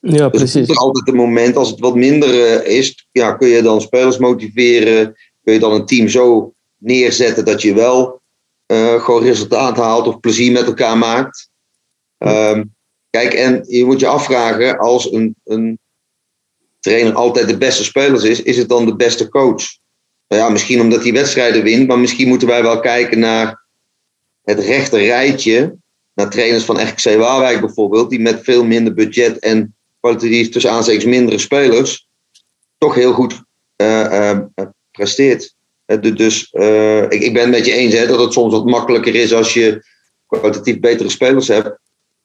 Ja, 0.00 0.10
Dus 0.10 0.20
er 0.20 0.30
precies. 0.30 0.68
is 0.68 0.76
altijd 0.76 1.08
een 1.08 1.14
moment, 1.14 1.56
als 1.56 1.70
het 1.70 1.80
wat 1.80 1.94
minder 1.94 2.64
is, 2.66 3.06
ja, 3.12 3.32
kun 3.32 3.48
je 3.48 3.62
dan 3.62 3.80
spelers 3.80 4.18
motiveren. 4.18 5.14
Kun 5.44 5.52
je 5.52 5.58
dan 5.58 5.72
een 5.72 5.86
team 5.86 6.08
zo 6.08 6.52
neerzetten 6.78 7.44
dat 7.44 7.62
je 7.62 7.74
wel 7.74 8.21
gewoon 8.66 9.22
resultaat 9.22 9.76
haalt 9.76 10.06
of 10.06 10.20
plezier 10.20 10.52
met 10.52 10.66
elkaar 10.66 10.98
maakt. 10.98 11.50
Ehm, 12.18 12.64
kijk, 13.10 13.32
en 13.32 13.64
je 13.68 13.84
moet 13.84 14.00
je 14.00 14.06
afvragen, 14.06 14.78
als 14.78 15.12
een, 15.12 15.34
een 15.44 15.78
trainer 16.80 17.14
altijd 17.14 17.48
de 17.48 17.58
beste 17.58 17.84
spelers 17.84 18.24
is, 18.24 18.42
is 18.42 18.56
het 18.56 18.68
dan 18.68 18.86
de 18.86 18.96
beste 18.96 19.28
coach? 19.28 19.64
Nou 20.28 20.42
ja, 20.42 20.48
misschien 20.48 20.80
omdat 20.80 21.02
hij 21.02 21.12
wedstrijden 21.12 21.62
wint, 21.62 21.88
maar 21.88 21.98
misschien 21.98 22.28
moeten 22.28 22.48
wij 22.48 22.62
wel 22.62 22.80
kijken 22.80 23.18
naar 23.18 23.62
het 24.42 24.58
rechte 24.58 24.98
rijtje. 24.98 25.76
Naar 26.14 26.30
trainers 26.30 26.64
van 26.64 26.80
RKC 26.80 27.16
Waalwijk 27.16 27.60
bijvoorbeeld, 27.60 28.10
die 28.10 28.20
met 28.20 28.40
veel 28.42 28.64
minder 28.64 28.94
budget 28.94 29.38
en 29.38 29.74
kwalitatief 30.00 30.48
tussen 30.48 30.70
aanstekens 30.70 31.04
mindere 31.04 31.38
spelers, 31.38 32.08
toch 32.78 32.94
heel 32.94 33.12
goed 33.12 33.42
eh, 33.76 34.30
eh, 34.30 34.38
eh, 34.54 34.66
presteert. 34.90 35.54
Eh, 35.84 36.00
du- 36.00 36.12
dus 36.12 36.50
eh, 36.50 37.02
ik, 37.02 37.22
ik 37.22 37.32
ben 37.32 37.42
het 37.42 37.50
met 37.50 37.66
je 37.66 37.72
eens 37.72 37.94
hè, 37.94 38.06
dat 38.06 38.20
het 38.20 38.32
soms 38.32 38.52
wat 38.52 38.64
makkelijker 38.64 39.14
is 39.14 39.32
als 39.32 39.54
je 39.54 39.84
kwalitatief 40.26 40.80
betere 40.80 41.10
spelers 41.10 41.48
hebt. 41.48 41.78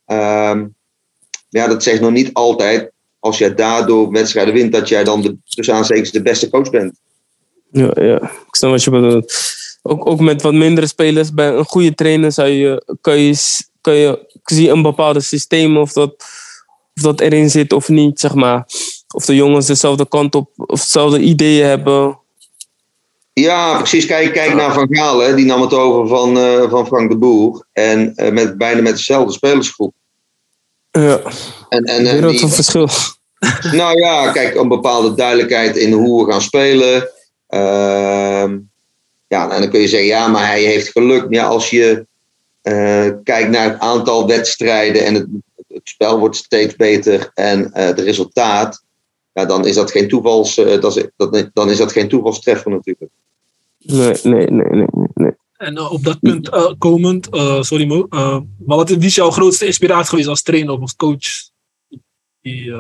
Ehm, 0.06 0.66
ja, 1.50 1.68
dat 1.68 1.84
zegt 1.84 2.02
nog 2.02 2.12
niet 2.12 2.34
altijd, 2.34 2.92
als 3.20 3.38
jij 3.38 3.56
daardoor 3.56 4.12
wedstrijden 4.12 4.54
wint, 4.54 4.72
dat 4.72 4.88
jij 4.88 5.04
dan 5.04 5.22
de, 5.22 5.38
tussen 5.44 6.12
de 6.12 6.22
beste 6.22 6.50
coach 6.50 6.70
bent. 6.70 7.00
Ja, 7.72 7.92
ja, 7.96 8.16
ik 8.22 8.56
snap 8.56 8.72
wat 8.72 8.84
je 8.84 8.90
bedoelt. 8.90 9.34
Ook, 9.82 10.08
ook 10.08 10.20
met 10.20 10.42
wat 10.42 10.54
mindere 10.54 10.88
spelers, 10.88 11.34
bij 11.34 11.50
een 11.50 11.66
goede 11.66 11.96
trainer 11.96 12.32
zou 12.32 12.48
je, 12.48 12.96
kan, 13.02 13.20
je, 13.20 13.36
kan 13.82 13.94
je 13.94 14.26
zien 14.44 14.70
een 14.70 14.82
bepaalde 14.82 15.22
systeem 15.22 15.78
of 15.78 15.94
dat, 15.94 16.16
of 16.96 17.02
dat 17.02 17.20
erin 17.20 17.50
zit 17.50 17.74
of 17.74 17.90
niet, 17.90 18.20
zeg 18.20 18.34
maar. 18.34 18.66
Of 19.16 19.26
de 19.26 19.36
jongens 19.36 19.66
dezelfde 19.66 20.08
kant 20.08 20.36
op, 20.36 20.52
of 20.56 20.80
dezelfde 20.80 21.20
ideeën 21.20 21.66
hebben. 21.66 22.20
Ja, 23.42 23.78
precies. 23.78 24.06
Kijk, 24.06 24.34
kijk 24.34 24.54
naar 24.54 24.74
Van 24.74 24.88
Gaal, 24.90 25.20
hè. 25.20 25.36
die 25.36 25.46
nam 25.46 25.62
het 25.62 25.74
over 25.74 26.08
van, 26.08 26.38
eh, 26.38 26.70
van 26.70 26.88
Frank 26.88 27.10
de 27.10 27.18
Boer. 27.18 27.66
En 27.74 28.16
eh, 28.16 28.32
met, 28.32 28.58
bijna 28.58 28.82
met 28.82 28.96
dezelfde 28.96 29.34
spelersgroep. 29.34 29.94
Ja, 30.92 31.22
En, 31.70 31.84
en, 31.84 32.06
eh, 32.06 32.12
wereld 32.12 32.40
van 32.40 32.50
verschil. 32.50 32.90
Nou 33.72 34.00
ja, 34.00 34.32
kijk, 34.32 34.56
een 34.56 34.68
bepaalde 34.68 35.14
duidelijkheid 35.14 35.76
in 35.76 35.92
hoe 35.92 36.26
we 36.26 36.32
gaan 36.32 36.42
spelen. 36.42 37.10
Ehm, 37.48 38.58
ja, 39.28 39.52
en 39.52 39.62
dan 39.62 39.70
kun 39.70 39.82
je 39.82 39.88
zeggen, 39.88 40.08
ja, 40.08 40.28
maar 40.28 40.48
hij 40.48 40.64
heeft 40.64 40.92
geluk. 40.92 41.26
Ja, 41.30 41.46
als 41.46 41.70
je 41.70 42.06
eh, 42.62 43.08
kijkt 43.24 43.50
naar 43.50 43.70
het 43.70 43.80
aantal 43.80 44.28
wedstrijden 44.28 45.06
en 45.06 45.14
het, 45.14 45.28
het 45.68 45.82
spel 45.84 46.20
wordt 46.20 46.36
steeds 46.36 46.76
beter 46.76 47.32
en 47.34 47.70
het 47.74 48.00
resultaat, 48.00 48.84
ja, 49.38 49.46
dan 49.46 49.66
is 49.66 49.76
dat 49.76 49.92
geen 49.92 50.08
toevals, 50.08 50.58
eh, 50.58 50.82
dat 50.82 50.98
is, 50.98 51.08
dat, 51.16 51.50
dan 51.54 51.70
is 51.70 51.78
dat 51.78 51.92
geen 51.92 52.10
toevalstreffer 52.10 52.72
natuurlijk. 52.72 53.12
Nee, 53.78 54.14
nee, 54.24 54.48
nee, 54.50 54.70
nee, 54.70 55.08
nee. 55.14 55.32
En 55.58 55.78
eh, 55.78 55.92
op 55.92 56.04
dat 56.04 56.20
punt 56.20 56.50
eh, 56.50 56.74
komend, 56.78 57.30
eh, 57.30 57.62
sorry 57.62 57.86
Mo, 57.86 58.08
eh, 58.10 58.40
maar 58.66 58.78
wat 58.78 58.90
is, 58.90 58.96
wie 58.96 59.06
is 59.06 59.16
jouw 59.16 59.32
grootste 59.32 59.66
inspiratie 59.66 60.10
geweest 60.10 60.28
als 60.28 60.42
trainer 60.42 60.74
of 60.74 60.82
als 60.82 60.96
coach? 60.96 61.50
Die, 62.42 62.72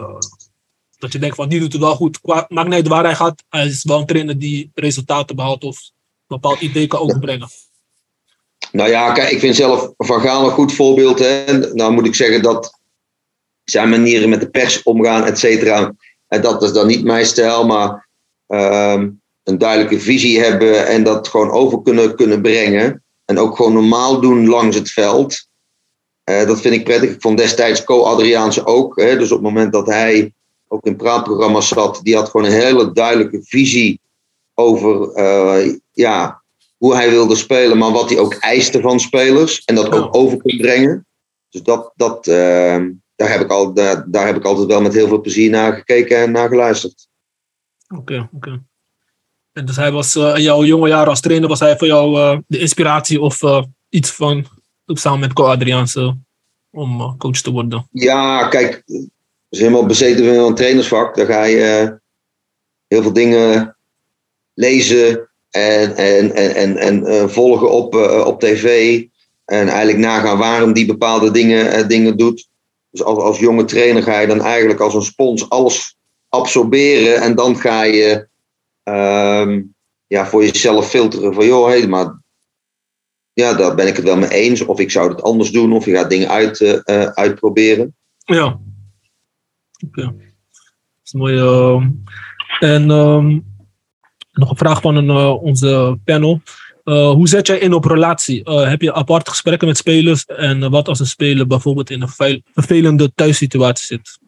dat 0.99 1.11
je 1.11 1.19
denkt 1.19 1.35
van 1.35 1.49
die 1.49 1.59
doet 1.59 1.73
het 1.73 1.81
wel 1.81 1.95
goed. 1.95 2.21
Qua, 2.21 2.45
maakt 2.49 2.67
niet 2.67 2.75
uit 2.75 2.87
waar 2.87 3.03
hij 3.03 3.15
gaat, 3.15 3.43
hij 3.49 3.65
is 3.65 3.83
wel 3.83 3.99
een 3.99 4.05
trainer 4.05 4.39
die 4.39 4.71
resultaten 4.73 5.35
behaalt 5.35 5.63
of 5.63 5.77
een 6.27 6.39
bepaald 6.39 6.61
idee 6.61 6.87
kan 6.87 6.99
overbrengen. 6.99 7.47
Nou 8.71 8.89
ja, 8.89 9.11
kijk, 9.11 9.31
ik 9.31 9.39
vind 9.39 9.55
zelf 9.55 9.93
Van 9.97 10.21
Gaal 10.21 10.45
een 10.45 10.51
goed 10.51 10.73
voorbeeld. 10.73 11.19
Hè. 11.19 11.57
Nou 11.73 11.91
moet 11.91 12.05
ik 12.05 12.15
zeggen 12.15 12.41
dat 12.41 12.79
zijn 13.63 13.89
manieren 13.89 14.29
met 14.29 14.39
de 14.39 14.49
pers 14.49 14.83
omgaan, 14.83 15.23
et 15.23 15.39
cetera. 15.39 15.95
En 16.27 16.41
dat 16.41 16.63
is 16.63 16.73
dan 16.73 16.87
niet 16.87 17.03
mijn 17.03 17.25
stijl, 17.25 17.65
maar 17.65 18.07
ehm, 18.47 19.09
een 19.43 19.57
duidelijke 19.57 19.99
visie 19.99 20.39
hebben 20.39 20.87
en 20.87 21.03
dat 21.03 21.27
gewoon 21.27 21.51
over 21.51 21.81
kunnen, 21.81 22.15
kunnen 22.15 22.41
brengen. 22.41 23.03
En 23.25 23.39
ook 23.39 23.55
gewoon 23.55 23.73
normaal 23.73 24.21
doen 24.21 24.47
langs 24.47 24.75
het 24.75 24.89
veld. 24.89 25.47
Eh, 26.23 26.47
dat 26.47 26.61
vind 26.61 26.73
ik 26.73 26.83
prettig. 26.83 27.09
Ik 27.09 27.21
vond 27.21 27.37
destijds 27.37 27.83
Co 27.83 28.03
Adriaanse 28.03 28.65
ook. 28.65 28.99
Hè, 28.99 29.17
dus 29.17 29.31
op 29.31 29.37
het 29.37 29.47
moment 29.47 29.71
dat 29.71 29.87
hij 29.87 30.33
ook 30.67 30.85
in 30.85 30.95
praatprogramma's 30.95 31.67
zat, 31.67 31.99
die 32.03 32.15
had 32.15 32.29
gewoon 32.29 32.45
een 32.45 32.59
hele 32.59 32.91
duidelijke 32.91 33.39
visie 33.43 34.01
over 34.53 35.11
eh, 35.13 35.73
ja, 35.91 36.43
hoe 36.77 36.95
hij 36.95 37.09
wilde 37.09 37.35
spelen, 37.35 37.77
maar 37.77 37.91
wat 37.91 38.09
hij 38.09 38.19
ook 38.19 38.33
eiste 38.33 38.81
van 38.81 38.99
spelers. 38.99 39.61
En 39.65 39.75
dat 39.75 39.91
ook 39.91 40.15
over 40.15 40.41
kon 40.41 40.57
brengen. 40.57 41.07
Dus 41.49 41.61
dat, 41.61 41.91
dat, 41.95 42.27
eh, 42.27 42.83
daar, 43.17 43.31
heb 43.31 43.41
ik 43.41 43.51
al, 43.51 43.73
daar, 43.73 44.11
daar 44.11 44.25
heb 44.25 44.35
ik 44.35 44.43
altijd 44.43 44.67
wel 44.67 44.81
met 44.81 44.93
heel 44.93 45.07
veel 45.07 45.21
plezier 45.21 45.49
naar 45.49 45.73
gekeken 45.73 46.17
en 46.17 46.31
naar 46.31 46.47
geluisterd. 46.47 47.07
Oké, 47.87 48.29
oké. 48.33 48.61
En 49.57 49.65
dus 49.65 49.75
hij 49.75 49.91
was 49.91 50.15
eh, 50.15 50.35
in 50.35 50.41
jouw 50.41 50.63
jonge 50.63 50.87
jaren 50.87 51.09
als 51.09 51.21
trainer, 51.21 51.49
was 51.49 51.59
hij 51.59 51.77
voor 51.77 51.87
jou 51.87 52.19
eh, 52.19 52.37
de 52.47 52.59
inspiratie 52.59 53.21
of 53.21 53.43
eh, 53.43 53.63
iets 53.89 54.11
van, 54.11 54.45
samen 54.85 55.19
met 55.19 55.33
Co 55.33 55.43
Adriaanse, 55.43 56.17
om 56.71 57.17
coach 57.17 57.41
te 57.41 57.51
worden? 57.51 57.87
Ja, 57.91 58.47
kijk, 58.47 58.83
het 58.85 59.09
is 59.49 59.59
helemaal 59.59 59.85
bezeten 59.85 60.25
van 60.25 60.45
een 60.45 60.55
trainersvak. 60.55 61.15
Daar 61.15 61.25
ga 61.25 61.43
je 61.43 61.99
heel 62.87 63.01
veel 63.01 63.13
dingen 63.13 63.77
lezen 64.53 65.29
en, 65.49 65.95
en, 65.95 66.35
en, 66.35 66.77
en, 66.77 67.05
en 67.05 67.29
volgen 67.29 67.71
op, 67.71 67.95
op 68.25 68.39
tv. 68.39 69.01
En 69.45 69.67
eigenlijk 69.67 69.97
nagaan 69.97 70.37
waarom 70.37 70.73
die 70.73 70.85
bepaalde 70.85 71.31
dingen, 71.31 71.87
dingen 71.87 72.17
doet. 72.17 72.47
Dus 72.97 73.05
als, 73.05 73.17
als 73.17 73.39
jonge 73.39 73.65
trainer 73.65 74.03
ga 74.03 74.19
je 74.19 74.27
dan 74.27 74.41
eigenlijk 74.41 74.79
als 74.79 74.93
een 74.93 75.01
spons 75.01 75.49
alles 75.49 75.97
absorberen. 76.29 77.21
En 77.21 77.35
dan 77.35 77.57
ga 77.57 77.83
je 77.83 78.27
ehm, 78.83 79.61
ja, 80.07 80.25
voor 80.25 80.43
jezelf 80.45 80.89
filteren 80.89 81.33
van 81.33 81.45
joh, 81.45 81.69
hé, 81.69 81.87
maar 81.87 82.21
ja, 83.33 83.53
daar 83.53 83.75
ben 83.75 83.87
ik 83.87 83.95
het 83.95 84.05
wel 84.05 84.17
mee 84.17 84.29
eens. 84.29 84.65
Of 84.65 84.79
ik 84.79 84.91
zou 84.91 85.09
het 85.09 85.21
anders 85.21 85.51
doen. 85.51 85.73
Of 85.73 85.85
je 85.85 85.95
gaat 85.95 86.09
dingen 86.09 86.29
uit, 86.29 86.61
eh, 86.61 86.79
eh, 86.83 87.09
uitproberen. 87.09 87.95
Ja. 88.17 88.59
Dat 89.91 90.13
is 91.03 91.13
mooi. 91.13 91.37
ehm. 91.37 91.89
en 92.59 92.91
ehm, 92.91 93.39
nog 94.31 94.49
een 94.49 94.57
vraag 94.57 94.81
van 94.81 94.95
een, 94.95 95.09
eh, 95.09 95.43
onze 95.43 95.99
panel. 96.03 96.41
Eh, 96.87 97.11
hoe 97.11 97.27
zet 97.27 97.47
jij 97.47 97.57
in 97.59 97.73
op 97.73 97.85
relatie? 97.85 98.43
Eh, 98.43 98.69
heb 98.69 98.81
je 98.81 98.93
aparte 98.93 99.29
gesprekken 99.29 99.67
met 99.67 99.77
spelers? 99.77 100.25
En 100.25 100.69
wat 100.69 100.87
als 100.87 100.99
een 100.99 101.05
speler 101.05 101.47
bijvoorbeeld 101.47 101.89
in 101.89 102.01
een 102.01 102.41
vervelende 102.53 103.11
thuissituatie 103.15 103.85
zit? 103.85 104.19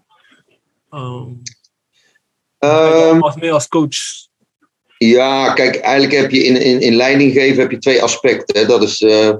Ehm, 2.60 3.20
als 3.20 3.36
meer 3.36 3.52
als 3.52 3.68
coach. 3.68 3.98
Ja, 4.98 5.54
kijk, 5.54 5.76
eigenlijk 5.76 6.22
heb 6.22 6.32
je 6.32 6.44
in, 6.44 6.62
in, 6.62 6.82
in 6.82 6.96
leiding 6.96 7.34
geven 7.34 7.62
heb 7.62 7.72
je 7.72 7.78
twee 7.78 8.04
aspecten. 8.04 8.60
Hè. 8.62 8.68
Dat 8.68 8.84
is 8.84 9.02
eh, 9.02 9.36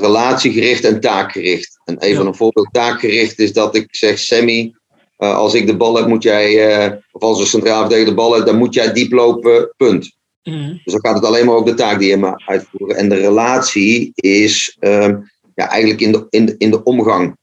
relatiegericht 0.00 0.84
en 0.84 1.00
taakgericht. 1.00 1.80
En 1.84 1.98
even 1.98 2.22
Ja. 2.22 2.28
een 2.28 2.34
voorbeeld 2.34 2.68
taakgericht 2.72 3.38
is 3.38 3.52
dat 3.52 3.74
ik 3.74 3.86
zeg, 3.90 4.18
Sammy, 4.18 4.74
als 5.16 5.54
ik 5.54 5.66
de 5.66 5.76
bal 5.76 5.96
heb, 5.96 6.06
moet 6.06 6.22
jij, 6.22 7.02
of 7.12 7.22
als 7.22 7.40
een 7.40 7.46
centraal 7.46 7.80
verdediger 7.80 8.10
de 8.10 8.16
bal 8.16 8.32
hebt, 8.32 8.46
dan 8.46 8.58
moet 8.58 8.74
jij 8.74 8.92
diep 8.92 9.12
lopen, 9.12 9.74
punt. 9.76 10.22
Mhm. 10.44 10.68
Dus 10.84 10.92
dan 10.92 11.00
gaat 11.00 11.14
het 11.14 11.24
alleen 11.24 11.46
maar 11.46 11.54
over 11.54 11.70
de 11.70 11.74
taak 11.74 11.98
die 11.98 12.08
je 12.08 12.16
maar 12.16 12.42
uitvoeren. 12.46 12.96
En 12.96 13.08
de 13.08 13.14
relatie 13.14 14.12
is 14.14 14.76
ehm, 14.80 15.16
ja, 15.54 15.68
eigenlijk 15.68 16.00
in 16.00 16.12
de, 16.12 16.26
in 16.30 16.44
de, 16.46 16.54
in 16.58 16.70
de 16.70 16.82
omgang. 16.82 17.36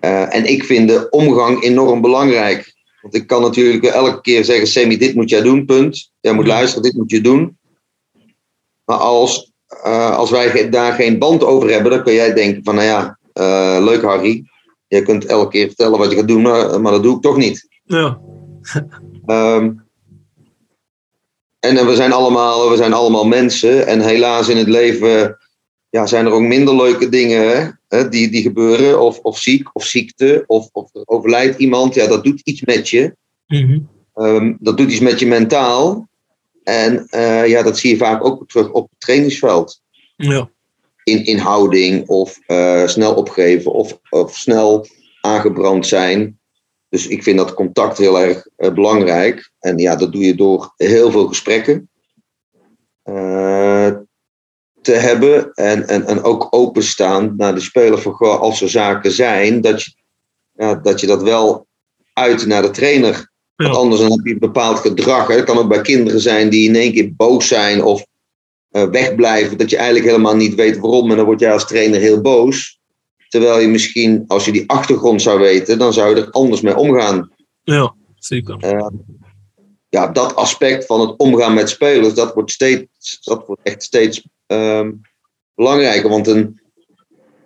Eh, 0.00 0.34
en 0.34 0.44
ik 0.44 0.64
vind 0.64 0.88
de 0.88 1.06
omgang 1.10 1.62
enorm 1.62 2.00
belangrijk. 2.00 2.74
Want 3.02 3.14
ik 3.14 3.26
kan 3.26 3.42
natuurlijk 3.42 3.84
elke 3.84 4.20
keer 4.20 4.44
zeggen: 4.44 4.66
Sammy, 4.66 4.96
dit 4.96 5.14
moet 5.14 5.30
jij 5.30 5.42
doen, 5.42 5.64
punt. 5.64 6.10
Jij 6.20 6.32
moet 6.32 6.46
Ja. 6.46 6.52
luisteren, 6.52 6.82
dit 6.82 6.94
moet 6.94 7.10
je 7.10 7.20
doen. 7.20 7.58
Maar 8.84 8.96
als, 8.96 9.52
eh, 9.82 10.16
als 10.16 10.30
wij 10.30 10.70
daar 10.70 10.92
geen 10.92 11.18
band 11.18 11.44
over 11.44 11.70
hebben, 11.70 11.90
dan 11.90 12.02
kun 12.02 12.14
jij 12.14 12.34
denken: 12.34 12.64
van 12.64 12.74
nou 12.74 12.86
ja, 12.86 13.18
eh, 13.32 13.78
leuk 13.84 14.02
Harry. 14.02 14.44
Je 14.88 15.02
kunt 15.02 15.24
elke 15.26 15.50
keer 15.50 15.66
vertellen 15.66 15.98
wat 15.98 16.10
je 16.10 16.16
gaat 16.16 16.28
doen, 16.28 16.42
maar, 16.42 16.80
maar 16.80 16.92
dat 16.92 17.02
doe 17.02 17.16
ik 17.16 17.22
toch 17.22 17.36
niet. 17.36 17.68
Ja. 17.84 18.18
Ehm, 19.26 19.72
en 21.60 21.76
eh, 21.76 21.86
we 21.86 21.94
zijn, 21.94 22.12
allemaal, 22.12 22.70
we 22.70 22.76
zijn 22.76 22.92
allemaal 22.92 23.26
mensen. 23.26 23.86
En 23.86 24.00
helaas 24.00 24.48
in 24.48 24.56
het 24.56 24.68
leven 24.68 25.38
ja, 25.90 26.06
zijn 26.06 26.26
er 26.26 26.32
ook 26.32 26.42
minder 26.42 26.76
leuke 26.76 27.08
dingen 27.08 27.80
hè, 27.88 28.08
die, 28.08 28.30
die 28.30 28.42
gebeuren. 28.42 29.00
Of, 29.00 29.18
of 29.18 29.38
ziek, 29.38 29.68
of 29.72 29.84
ziekte, 29.84 30.44
of, 30.46 30.68
of 30.72 30.94
er 30.94 31.02
overlijdt 31.04 31.58
iemand. 31.58 31.94
Ja, 31.94 32.06
dat 32.06 32.24
doet 32.24 32.40
iets 32.44 32.64
met 32.64 32.88
je. 32.88 33.16
Mhm. 33.46 33.78
Ehm, 34.14 34.54
dat 34.58 34.76
doet 34.76 34.90
iets 34.90 35.00
met 35.00 35.18
je 35.18 35.26
mentaal. 35.26 36.08
En 36.62 37.06
eh, 37.08 37.46
ja, 37.46 37.62
dat 37.62 37.78
zie 37.78 37.90
je 37.90 37.96
vaak 37.96 38.24
ook 38.24 38.48
terug 38.48 38.70
op 38.70 38.90
het 38.90 39.00
trainingsveld. 39.00 39.80
Ja. 40.16 40.50
In, 41.04 41.24
in 41.24 41.38
houding, 41.38 42.08
of 42.08 42.38
eh, 42.46 42.86
snel 42.86 43.14
opgeven, 43.14 43.72
of, 43.72 44.00
of 44.10 44.36
snel 44.36 44.86
aangebrand 45.20 45.86
zijn. 45.86 46.37
Dus 46.88 47.06
ik 47.06 47.22
vind 47.22 47.38
dat 47.38 47.54
contact 47.54 47.98
heel 47.98 48.20
erg 48.20 48.48
eh, 48.56 48.72
belangrijk. 48.72 49.50
En 49.58 49.78
ja, 49.78 49.96
dat 49.96 50.12
doe 50.12 50.24
je 50.24 50.34
door 50.34 50.72
heel 50.76 51.10
veel 51.10 51.26
gesprekken 51.26 51.90
eh, 53.02 53.90
te 54.82 54.92
hebben. 54.92 55.52
En, 55.52 55.88
en, 55.88 56.06
en 56.06 56.22
ook 56.22 56.46
openstaan 56.50 57.34
naar 57.36 57.54
de 57.54 57.60
speler 57.60 57.98
voor 57.98 58.38
als 58.38 58.60
er 58.60 58.68
zaken 58.68 59.12
zijn, 59.12 59.60
dat 59.60 59.82
je, 59.82 59.92
ja, 60.52 60.74
dat 60.74 61.00
je 61.00 61.06
dat 61.06 61.22
wel 61.22 61.66
uit 62.12 62.46
naar 62.46 62.62
de 62.62 62.70
trainer. 62.70 63.30
Want 63.56 63.76
anders 63.76 64.00
dan 64.00 64.10
heb 64.10 64.26
je 64.26 64.32
een 64.32 64.38
bepaald 64.38 64.78
gedrag. 64.78 65.28
Hè. 65.28 65.34
Het 65.34 65.44
kan 65.44 65.58
ook 65.58 65.68
bij 65.68 65.80
kinderen 65.80 66.20
zijn 66.20 66.48
die 66.48 66.68
in 66.68 66.76
één 66.76 66.92
keer 66.92 67.14
boos 67.16 67.48
zijn 67.48 67.82
of 67.82 68.06
eh, 68.70 68.88
wegblijven. 68.88 69.58
Dat 69.58 69.70
je 69.70 69.76
eigenlijk 69.76 70.06
helemaal 70.06 70.36
niet 70.36 70.54
weet 70.54 70.78
waarom. 70.78 71.10
En 71.10 71.16
dan 71.16 71.24
word 71.24 71.40
jij 71.40 71.52
als 71.52 71.66
trainer 71.66 72.00
heel 72.00 72.20
boos. 72.20 72.77
Terwijl 73.28 73.60
je 73.60 73.68
misschien, 73.68 74.24
als 74.26 74.44
je 74.44 74.52
die 74.52 74.64
achtergrond 74.70 75.22
zou 75.22 75.40
weten, 75.40 75.78
dan 75.78 75.92
zou 75.92 76.14
je 76.16 76.22
er 76.22 76.30
anders 76.30 76.60
mee 76.60 76.76
omgaan. 76.76 77.30
ja, 77.62 77.94
zeker. 78.14 78.56
Eh, 78.60 78.86
ja, 79.88 80.06
dat 80.06 80.34
aspect 80.34 80.86
van 80.86 81.00
het 81.00 81.18
omgaan 81.18 81.54
met 81.54 81.68
spelers, 81.68 82.14
dat 82.14 82.34
wordt, 82.34 82.50
steeds, 82.50 83.18
dat 83.20 83.46
wordt 83.46 83.62
echt 83.64 83.82
steeds 83.82 84.22
ehm, 84.46 84.92
belangrijker. 85.54 86.10
Want 86.10 86.26
een, 86.26 86.60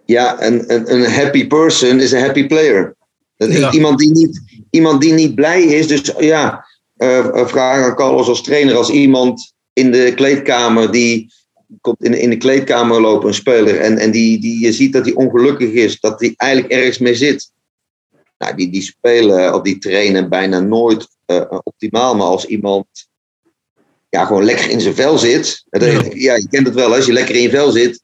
ja, 0.05 0.42
een, 0.42 0.73
een, 0.75 0.92
een 0.95 1.11
happy 1.11 1.47
person 1.47 2.01
is 2.01 2.12
een 2.12 2.21
happy 2.21 2.47
player. 2.47 2.97
Dat- 3.37 3.53
Ja. 3.53 3.73
Iemand, 3.73 3.99
die 3.99 4.11
niet, 4.11 4.40
iemand 4.71 5.01
die 5.01 5.12
niet 5.12 5.35
blij 5.35 5.62
is. 5.62 5.87
Dus 5.87 6.12
ja, 6.18 6.66
eh 6.97 7.18
eh, 7.18 7.47
vraag 7.47 7.85
aan 7.85 7.95
Carlos 7.97 8.29
als 8.29 8.42
trainer. 8.42 8.75
Als 8.75 8.90
iemand 8.90 9.53
in 9.73 9.90
de 9.92 10.12
kleedkamer 10.14 10.90
die 10.90 11.33
komt 11.81 12.05
in, 12.05 12.15
in 12.15 12.31
de 12.31 12.37
kleedkamer 12.37 13.01
lopen, 13.01 13.29
een 13.29 13.35
speler, 13.35 13.81
en, 13.81 13.99
en 13.99 14.11
die, 14.11 14.41
die 14.41 14.61
je 14.61 14.73
ziet 14.73 14.93
dat 14.93 15.05
hij 15.05 15.15
ongelukkig 15.15 15.71
is, 15.71 16.01
dat 16.01 16.21
hij 16.21 16.33
eigenlijk 16.37 16.73
ergens 16.73 16.99
mee 16.99 17.15
zit. 17.15 17.53
Nou, 18.39 18.57
die, 18.57 18.71
die 18.71 18.83
spelen 18.83 19.55
of 19.55 19.63
die 19.63 19.79
trainen 19.79 20.29
bijna 20.29 20.61
nooit 20.61 21.09
eh, 21.27 21.45
optimaal. 21.63 22.17
Maar 22.17 22.27
als 22.27 22.45
iemand 22.45 22.87
ja, 24.09 24.25
gewoon 24.25 24.45
lekker 24.45 24.71
in 24.71 24.81
zijn 24.81 24.95
vel 24.95 25.19
zit. 25.19 25.65
Ja. 25.71 25.87
Ja. 26.15 26.35
je 26.37 26.47
kent 26.51 26.67
het 26.67 26.75
wel, 26.75 26.95
als 26.95 27.07
je 27.07 27.13
lekker 27.13 27.35
in 27.35 27.43
je 27.43 27.51
vel 27.51 27.71
zit. 27.71 28.03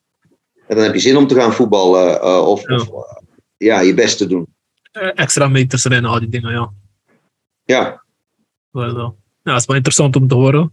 en 0.66 0.76
dan 0.76 0.84
heb 0.84 0.94
je 0.94 1.00
zin 1.00 1.16
om 1.16 1.26
te 1.26 1.34
gaan 1.34 1.52
voetballen. 1.52 2.20
eh, 2.20 2.48
of 2.48 2.68
Ja. 2.68 2.76
of, 2.76 2.88
eh, 2.88 3.22
ja, 3.56 3.80
je 3.80 3.94
best 3.94 4.18
te 4.18 4.26
doen. 4.26 4.46
Extra 5.14 5.48
meters 5.48 5.84
rennen, 5.84 6.10
al 6.10 6.18
die 6.20 6.28
dingen, 6.28 6.52
ja. 6.52 6.72
Ja, 7.64 8.04
wel. 8.70 9.16
Ja, 9.42 9.52
dat 9.52 9.60
is 9.60 9.66
wel 9.66 9.76
interessant 9.76 10.16
om 10.16 10.28
te 10.28 10.34
horen. 10.34 10.72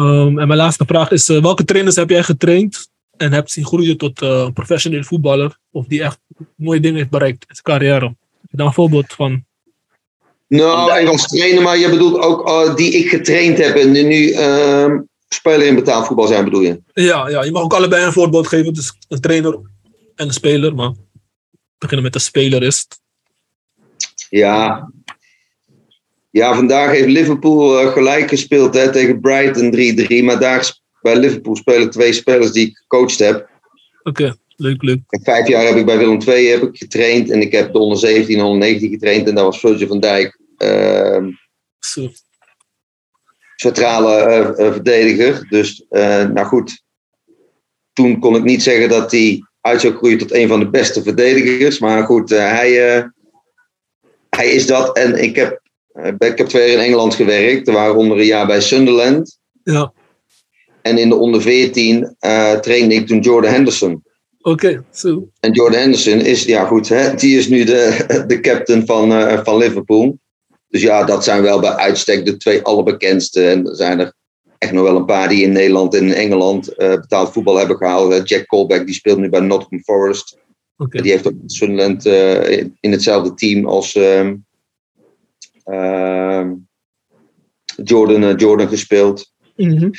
Ehm, 0.00 0.38
en 0.38 0.48
mijn 0.48 0.56
laatste 0.56 0.84
vraag 0.86 1.10
is: 1.10 1.28
eh, 1.28 1.42
welke 1.42 1.64
trainers 1.64 1.96
heb 1.96 2.10
jij 2.10 2.22
getraind 2.22 2.88
en 3.16 3.32
hebt 3.32 3.50
zien 3.50 3.66
groeien 3.66 3.96
tot 3.96 4.22
eh, 4.22 4.28
een 4.28 4.52
professioneel 4.52 5.02
voetballer? 5.02 5.58
Of 5.70 5.86
die 5.86 6.02
echt 6.02 6.18
mooie 6.56 6.80
dingen 6.80 6.96
heeft 6.96 7.10
bereikt 7.10 7.44
in 7.48 7.54
zijn 7.54 7.78
carrière? 7.78 8.06
Heb 8.40 8.50
je 8.50 8.56
daar 8.56 8.66
een 8.66 8.72
voorbeeld 8.72 9.12
van? 9.12 9.44
nou, 10.48 10.98
en 10.98 11.06
als 11.06 11.26
trainer, 11.26 11.62
maar 11.62 11.78
je 11.78 11.90
bedoelt 11.90 12.18
ook 12.18 12.48
eh, 12.48 12.74
die 12.74 12.92
ik 12.92 13.08
getraind 13.08 13.58
heb. 13.58 13.76
en 13.76 13.92
die 13.92 14.04
nu 14.04 14.32
ehm 14.32 14.98
speler 15.28 15.66
in 15.66 15.74
betaald 15.74 16.06
voetbal 16.06 16.26
zijn, 16.26 16.44
bedoel 16.44 16.60
je? 16.60 16.80
Ja, 16.92 17.28
ja, 17.28 17.44
je 17.44 17.50
mag 17.50 17.62
ook 17.62 17.74
allebei 17.74 18.04
een 18.04 18.12
voorbeeld 18.12 18.48
geven. 18.48 18.74
Dus 18.74 18.92
een 19.08 19.20
trainer 19.20 19.52
en 20.14 20.26
een 20.26 20.32
speler. 20.32 20.74
Maar 20.74 20.92
beginnen 21.78 22.04
met 22.04 22.12
de 22.12 22.18
speler 22.18 22.62
is. 22.62 22.86
het. 22.88 23.00
Ja. 24.30 24.90
Ja, 26.30 26.54
vandaag 26.54 26.90
heeft 26.90 27.08
Liverpool 27.08 27.80
eh, 27.80 27.92
gelijk 27.92 28.28
gespeeld 28.28 28.74
hè, 28.74 28.92
tegen 28.92 29.20
Brighton 29.20 29.74
3-3. 30.20 30.24
Maar 30.24 30.38
daar 30.38 30.78
bij 31.02 31.16
Liverpool 31.16 31.56
spelen 31.56 31.90
twee 31.90 32.12
spelers 32.12 32.52
die 32.52 32.66
ik 32.66 32.76
gecoacht 32.76 33.18
heb. 33.18 33.48
Oké, 34.02 34.36
leuk, 34.56 34.82
leuk. 34.82 35.00
En 35.08 35.22
vijf 35.22 35.48
jaar 35.48 35.66
heb 35.66 35.76
ik 35.76 35.86
bij 35.86 35.98
Willem 35.98 36.20
II 36.26 36.46
heb 36.48 36.62
ik 36.62 36.76
getraind. 36.76 37.30
En 37.30 37.40
ik 37.40 37.52
heb 37.52 37.72
de 37.72 37.78
onder 37.78 37.98
17 37.98 38.38
en 38.38 38.44
onder 38.44 38.58
19 38.58 38.90
getraind. 38.90 39.28
En 39.28 39.34
dat 39.34 39.44
was 39.44 39.60
Virgil 39.60 39.86
van 39.86 40.00
Dijk. 40.00 40.38
ehm, 40.56 41.30
Zo. 41.78 42.08
centrale 43.56 44.14
eh, 44.14 44.66
eh, 44.66 44.72
verdediger. 44.72 45.46
Dus, 45.48 45.84
nou 45.88 46.44
goed. 46.44 46.82
Toen 47.92 48.20
kon 48.20 48.36
ik 48.36 48.44
niet 48.44 48.62
zeggen 48.62 48.88
dat 48.88 49.10
hij 49.10 49.42
uit 49.60 49.80
zou 49.80 49.94
groeien 49.94 50.18
tot 50.18 50.32
een 50.32 50.48
van 50.48 50.60
de 50.60 50.70
beste 50.70 51.02
verdedigers. 51.02 51.78
Maar 51.78 52.04
goed, 52.04 52.30
hij, 52.30 52.70
hij 54.30 54.48
is 54.50 54.66
dat. 54.66 54.96
En 54.96 55.22
ik 55.22 55.36
heb, 55.36 55.59
ik 56.18 56.38
heb 56.38 56.46
twee 56.46 56.70
jaar 56.70 56.78
in 56.78 56.84
Engeland 56.84 57.14
gewerkt. 57.14 57.70
Waaronder 57.70 58.18
een 58.18 58.24
jaar 58.24 58.46
bij 58.46 58.60
Sunderland. 58.60 59.38
Ja, 59.62 59.92
En 60.82 60.98
in 60.98 61.08
de 61.08 61.14
onder 61.14 61.42
14 61.42 62.16
eh, 62.18 62.52
trainde 62.52 62.94
ik 62.94 63.06
toen 63.06 63.20
Jordan 63.20 63.52
Henderson. 63.52 64.02
oké, 64.40 64.84
zo. 64.92 65.28
En 65.40 65.52
Jordan 65.52 65.80
Henderson 65.80 66.20
is, 66.20 66.44
ja 66.44 66.64
goed, 66.64 66.88
hè, 66.88 67.14
die 67.14 67.38
is 67.38 67.48
nu 67.48 67.64
de, 67.64 68.04
de 68.26 68.40
captain 68.40 68.86
van, 68.86 69.12
eh, 69.12 69.44
van 69.44 69.56
Liverpool. 69.56 70.18
Dus 70.68 70.82
ja, 70.82 71.04
dat 71.04 71.24
zijn 71.24 71.42
wel 71.42 71.60
bij 71.60 71.74
uitstek 71.74 72.24
de 72.24 72.36
twee 72.36 72.62
allerbekendste. 72.62 73.48
En 73.48 73.66
er 73.66 73.76
zijn 73.76 74.00
er 74.00 74.12
echt 74.60 74.72
nog 74.72 74.82
wel 74.82 74.96
een 74.96 75.04
paar 75.04 75.28
die 75.28 75.42
in 75.42 75.52
Nederland 75.52 75.94
en 75.94 76.06
in 76.06 76.12
Engeland 76.12 76.68
eh, 76.68 76.94
betaald 76.94 77.32
voetbal 77.32 77.56
hebben 77.56 77.76
gehaald. 77.76 78.12
Eh, 78.12 78.24
Jack 78.24 78.46
Colback, 78.46 78.86
die 78.86 78.94
speelt 78.94 79.18
nu 79.18 79.28
bij 79.28 79.40
Nottingham 79.40 79.82
Forest. 79.82 80.38
Oké, 80.76 81.02
Die 81.02 81.10
heeft 81.10 81.26
ook 81.26 81.34
Sunderland 81.46 82.06
eh, 82.06 82.58
in, 82.58 82.92
hetzelfde 82.92 83.34
team 83.34 83.66
als 83.66 83.94
ehm, 83.94 84.36
Jordan, 87.84 88.22
eh, 88.24 88.36
Jordan 88.36 88.68
gespeeld. 88.68 89.32
Mhm. 89.56 89.90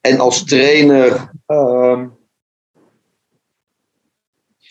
En 0.00 0.18
als 0.18 0.44
trainer. 0.44 1.30
ehm, 1.46 2.06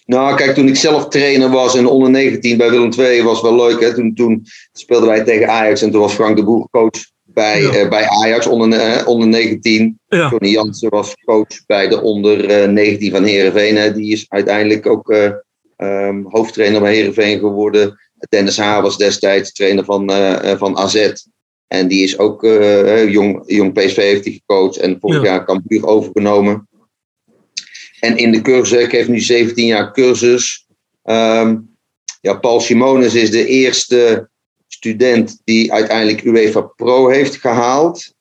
nou, 0.06 0.36
kijk, 0.36 0.54
toen 0.56 0.68
ik 0.68 0.76
zelf 0.76 1.08
trainer 1.08 1.50
was 1.50 1.76
in 1.76 1.86
onder 1.88 2.10
19 2.10 2.58
bij 2.58 2.70
Willem 2.70 2.92
II 2.98 3.24
was 3.24 3.42
wel 3.42 3.56
leuk. 3.56 3.80
Hè? 3.82 3.94
Toen, 3.94 4.14
toen 4.14 4.46
speelden 4.74 5.08
wij 5.10 5.24
tegen 5.24 5.50
Ajax 5.50 5.82
en 5.82 5.92
toen 5.92 6.02
was 6.02 6.14
Frank 6.14 6.36
de 6.38 6.44
Boer 6.44 6.68
coach 6.70 7.10
bij, 7.24 7.62
Ja. 7.62 7.72
eh, 7.74 7.90
bij 7.90 8.08
Ajax 8.08 8.48
onder, 8.48 8.80
eh, 8.80 9.08
onder 9.08 9.28
19. 9.28 10.00
Ja, 10.08 10.30
Tony 10.30 10.48
Jansen 10.50 10.90
was 10.90 11.16
coach 11.26 11.66
bij 11.66 11.88
de 11.88 12.02
onder 12.02 12.46
eh, 12.50 12.70
19 12.70 13.12
van 13.12 13.24
Herenveen. 13.24 13.94
Die 13.94 14.12
is 14.12 14.26
uiteindelijk 14.30 14.86
ook 14.86 15.10
eh, 15.12 15.32
ehm, 15.76 16.24
hoofdtrainer 16.24 16.82
bij 16.82 16.96
Herenveen 16.96 17.40
geworden. 17.40 18.00
Dennis 18.30 18.58
Haar 18.58 18.82
was 18.82 18.98
destijds 18.98 19.54
trainer 19.54 19.86
van, 19.86 20.10
eh, 20.10 20.52
eh, 20.52 20.58
van 20.58 20.78
AZ. 20.78 21.12
En 21.68 21.88
die 21.88 22.04
is 22.04 22.18
ook 22.18 22.44
eh, 22.44 23.10
jong, 23.12 23.44
jong 23.46 23.74
PSV 23.74 23.96
heeft 23.96 24.24
hij 24.26 24.34
gecoacht. 24.34 24.78
En 24.78 24.98
vorig 25.00 25.18
Ja. 25.24 25.24
jaar 25.24 25.46
Cambuur 25.46 25.86
overgenomen. 25.86 26.68
En 28.00 28.18
in 28.18 28.32
de 28.32 28.42
cursus, 28.42 28.84
ik 28.84 28.92
heeft 28.92 29.10
nu 29.10 29.20
17 29.20 29.66
jaar 29.66 29.92
cursus. 29.94 30.68
Ehm, 31.04 31.58
ja, 32.22 32.34
Paul 32.34 32.60
Simonis 32.60 33.14
is 33.14 33.32
de 33.32 33.46
eerste 33.46 34.30
student 34.68 35.42
die 35.44 35.74
uiteindelijk 35.74 36.24
UEFA 36.24 36.62
Pro 36.62 37.08
heeft 37.10 37.36
gehaald. 37.36 38.14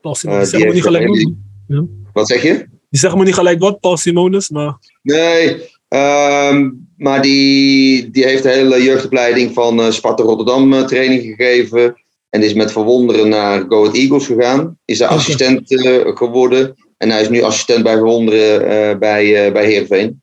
Paul 0.00 0.14
Simonis. 0.14 0.50
die 0.50 0.60
zeg 0.60 0.72
niet 0.72 0.82
gelijk 0.82 1.04
een 1.04 1.44
wat. 1.68 1.86
Wat 2.12 2.28
zeg 2.28 2.42
je? 2.42 2.66
Die 2.90 3.00
zeggen 3.00 3.18
me 3.18 3.24
niet 3.24 3.34
gelijk 3.34 3.58
wat, 3.58 3.80
Paul 3.80 3.96
Simonis, 3.96 4.50
maar 4.50 4.78
Nee, 5.02 5.70
ehm, 5.92 6.70
maar 7.02 7.22
die, 7.22 8.10
die 8.10 8.24
heeft 8.24 8.42
de 8.42 8.48
hele 8.48 8.82
jeugdopleiding 8.82 9.54
van 9.54 9.80
eh, 9.80 9.90
Sparta 9.90 10.22
Rotterdam 10.22 10.72
eh, 10.72 10.84
training 10.84 11.22
gegeven. 11.22 12.02
En 12.30 12.42
is 12.42 12.54
met 12.54 12.72
verwonderen 12.72 13.28
naar 13.28 13.64
Go 13.68 13.80
Ahead 13.80 13.96
Eagles 13.96 14.26
gegaan. 14.26 14.78
Is 14.84 14.98
daar 14.98 15.08
assistent 15.08 15.72
eh, 15.72 16.16
geworden. 16.16 16.74
En 16.96 17.10
hij 17.10 17.20
is 17.20 17.28
nu 17.28 17.42
assistent 17.42 17.82
bij 17.82 17.96
verwonderen 17.96 18.98
bij, 18.98 19.46
uh, 19.46 19.52
bij 19.52 19.64
Heerenveen. 19.64 20.22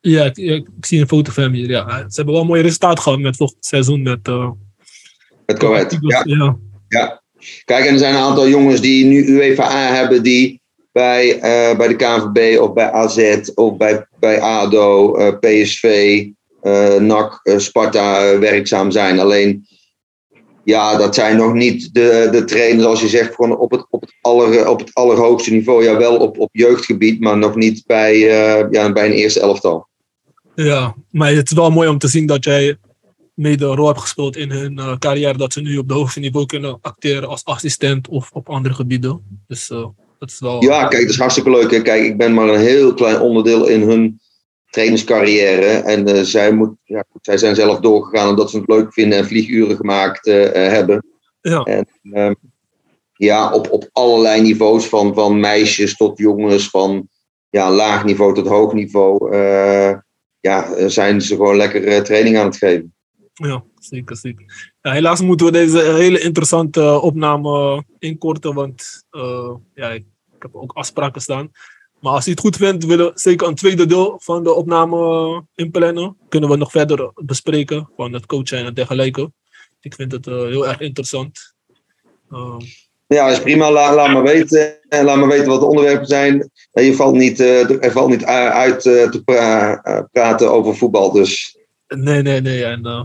ja, 0.00 0.30
ik, 0.34 0.66
zie 0.80 1.00
een 1.00 1.08
foto 1.08 1.32
van 1.32 1.42
hem 1.42 1.52
hier. 1.52 1.68
Ja, 1.68 1.98
ze 1.98 2.14
hebben 2.14 2.34
wel 2.34 2.42
een 2.42 2.48
mooi 2.48 2.62
resultaat 2.62 3.00
gehad 3.00 3.18
met 3.18 3.36
volgend 3.36 3.64
seizoen. 3.64 4.02
Met, 4.02 4.18
eh 4.22 4.50
Met. 5.46 5.62
Eagles. 5.62 6.22
Ja, 6.24 6.56
ja. 6.88 7.22
Kijk, 7.64 7.84
en 7.84 7.92
er 7.92 7.98
zijn 7.98 8.14
een 8.14 8.20
aantal 8.20 8.48
jongens 8.48 8.80
die 8.80 9.04
nu 9.04 9.24
UEFA 9.26 9.92
hebben, 9.94 10.22
die 10.22 10.62
bij, 10.94 11.40
eh, 11.40 11.76
bij 11.76 11.88
de 11.88 11.96
KNVB 11.96 12.60
of 12.60 12.72
bij 12.72 12.92
AZ 12.92 13.40
of 13.54 13.76
bij, 13.76 14.06
bij 14.18 14.40
ADO, 14.40 15.16
eh, 15.16 15.38
PSV, 15.38 15.84
eh 16.62 16.94
NAC, 16.94 17.40
Sparta 17.56 18.38
werkzaam 18.38 18.90
zijn. 18.90 19.18
Alleen, 19.18 19.66
ja, 20.64 20.96
dat 20.96 21.14
zijn 21.14 21.36
nog 21.36 21.52
niet 21.52 21.94
de, 21.94 22.28
de 22.30 22.44
trainers, 22.44 22.86
als 22.86 23.00
je 23.00 23.08
zegt, 23.08 23.34
gewoon 23.34 23.58
op 23.58 23.70
het, 23.70 23.86
op 23.90 24.00
het, 24.00 24.14
aller, 24.20 24.68
op 24.68 24.78
het 24.78 24.90
allerhoogste 24.92 25.50
niveau. 25.50 25.84
Ja, 25.84 25.96
wel 25.96 26.16
op, 26.16 26.38
op 26.38 26.48
jeugdgebied, 26.52 27.20
maar 27.20 27.38
nog 27.38 27.54
niet 27.54 27.82
bij, 27.86 28.18
ja, 28.70 28.92
bij 28.92 29.06
een 29.06 29.12
eerste 29.12 29.40
elftal. 29.40 29.88
Ja, 30.54 30.94
maar 31.10 31.32
het 31.32 31.50
is 31.50 31.56
wel 31.56 31.70
mooi 31.70 31.88
om 31.88 31.98
te 31.98 32.08
zien 32.08 32.26
dat 32.26 32.44
jij 32.44 32.76
mede 33.34 33.66
een 33.66 33.76
rol 33.76 33.86
hebt 33.86 34.00
gespeeld 34.00 34.36
in 34.36 34.50
hun 34.50 34.98
carrière. 34.98 35.38
Dat 35.38 35.52
ze 35.52 35.60
nu 35.60 35.78
op 35.78 35.88
de 35.88 35.94
hoogste 35.94 36.20
niveau 36.20 36.46
kunnen 36.46 36.78
acteren 36.80 37.28
als 37.28 37.44
assistent 37.44 38.08
of 38.08 38.30
op 38.32 38.48
andere 38.48 38.74
gebieden. 38.74 39.42
Dus 39.46 39.70
dat 40.24 40.34
is 40.34 40.40
wel... 40.40 40.62
Ja, 40.62 40.86
kijk, 40.86 41.02
dat 41.02 41.10
is 41.10 41.18
hartstikke 41.18 41.50
leuk. 41.50 41.70
Hè. 41.70 41.82
Kijk, 41.82 42.04
ik 42.04 42.16
ben 42.16 42.34
maar 42.34 42.48
een 42.48 42.60
heel 42.60 42.94
klein 42.94 43.20
onderdeel 43.20 43.66
in 43.66 43.82
hun 43.82 44.20
trainerscarrière. 44.70 45.66
En 45.66 46.06
eh, 46.06 46.22
zij, 46.22 46.52
moet, 46.52 46.76
ja, 46.84 47.04
goed, 47.10 47.24
zij 47.24 47.38
zijn 47.38 47.54
zelf 47.54 47.80
doorgegaan 47.80 48.28
omdat 48.28 48.50
ze 48.50 48.56
het 48.56 48.68
leuk 48.68 48.92
vinden 48.92 49.18
en 49.18 49.26
vlieguren 49.26 49.76
gemaakt 49.76 50.26
eh, 50.26 50.66
eh, 50.66 50.72
hebben. 50.72 51.06
Ja. 51.40 51.62
En 51.62 51.88
ehm, 52.12 52.34
ja, 53.12 53.52
op, 53.52 53.70
op 53.70 53.88
allerlei 53.92 54.42
niveaus, 54.42 54.86
van, 54.86 55.14
van 55.14 55.40
meisjes 55.40 55.96
tot 55.96 56.18
jongens, 56.18 56.68
van 56.68 57.08
ja, 57.50 57.70
laag 57.70 58.04
niveau 58.04 58.34
tot 58.34 58.46
hoog 58.46 58.72
niveau. 58.72 59.36
ja, 60.40 60.88
zijn 60.88 61.20
ze 61.20 61.34
gewoon 61.36 61.56
lekker 61.56 62.04
training 62.04 62.38
aan 62.38 62.46
het 62.46 62.56
geven. 62.56 62.94
Ja, 63.32 63.64
zeker, 63.78 64.16
zeker. 64.16 64.74
Ja, 64.82 64.92
helaas 64.92 65.20
moeten 65.20 65.46
we 65.46 65.52
deze 65.52 65.78
hele 65.78 66.20
interessante 66.20 67.00
opname 67.00 67.84
inkorten, 67.98 68.54
want 68.54 69.04
ja, 69.74 69.90
ik 69.90 70.04
heb 70.44 70.54
ook 70.62 70.72
afspraken 70.72 71.20
staan. 71.20 71.50
Maar 72.00 72.12
als 72.12 72.26
u 72.26 72.30
het 72.30 72.40
goed 72.40 72.56
vindt, 72.56 72.84
willen 72.84 73.06
we 73.06 73.12
zeker 73.20 73.48
een 73.48 73.54
tweede 73.54 73.86
deel 73.86 74.20
van 74.22 74.44
de 74.44 74.52
opname 74.52 74.96
eh, 74.96 75.40
inplannen. 75.64 76.16
Kunnen 76.28 76.50
we 76.50 76.56
nog 76.56 76.70
verder 76.70 77.10
bespreken 77.14 77.88
van 77.96 78.12
het 78.12 78.26
coachen 78.26 78.58
en 78.66 78.74
dergelijke. 78.74 79.32
Ik 79.80 79.94
vind 79.94 80.12
het 80.12 80.26
eh, 80.26 80.34
heel 80.34 80.68
erg 80.68 80.80
interessant. 80.80 81.54
Ehm, 82.30 82.60
Ja, 83.06 83.28
is 83.28 83.40
prima. 83.40 83.70
La- 83.70 83.94
laat 83.94 84.12
me 84.12 84.22
weten. 84.22 84.88
En 84.88 85.04
laat 85.04 85.16
me 85.18 85.26
weten 85.26 85.46
wat 85.48 85.60
de 85.60 85.66
onderwerpen 85.66 86.06
zijn. 86.06 86.50
En 86.72 86.84
je 86.84 86.94
valt 86.94 87.14
niet, 87.14 87.40
eh, 87.40 87.84
er 87.84 87.92
valt 87.92 88.10
niet 88.10 88.24
uit 88.24 88.86
eh, 88.86 89.08
te 89.10 89.22
pra- 89.24 89.82
eh, 89.82 90.00
praten 90.12 90.50
over 90.50 90.76
voetbal. 90.76 91.12
Dus 91.12 91.56
nee, 91.88 92.22
nee, 92.22 92.40
nee. 92.40 92.64
En, 92.64 92.84
eh, 92.86 93.04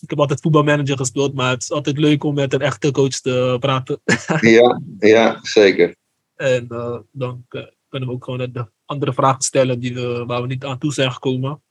ik 0.00 0.10
heb 0.10 0.18
altijd 0.20 0.40
voetbalmanager 0.40 0.96
gespeeld, 0.96 1.34
maar 1.34 1.50
het 1.50 1.62
is 1.62 1.72
altijd 1.72 1.98
leuk 1.98 2.24
om 2.24 2.34
met 2.34 2.52
een 2.52 2.60
echte 2.60 2.90
coach 2.90 3.20
te 3.20 3.56
praten. 3.60 4.00
ja, 4.40 4.80
ja, 4.98 5.38
zeker. 5.42 5.94
En 6.38 6.66
eh, 6.68 6.98
dan 7.12 7.44
eh, 7.48 7.62
kunnen 7.88 8.08
we 8.08 8.14
ook 8.14 8.24
gewoon 8.24 8.52
de 8.52 8.66
andere 8.84 9.12
vragen 9.12 9.42
stellen 9.42 9.80
die 9.80 9.94
we, 9.94 10.24
waar 10.26 10.40
we 10.40 10.46
niet 10.46 10.64
aan 10.64 10.78
toe 10.78 10.92
zijn 10.92 11.12
gekomen. 11.12 11.62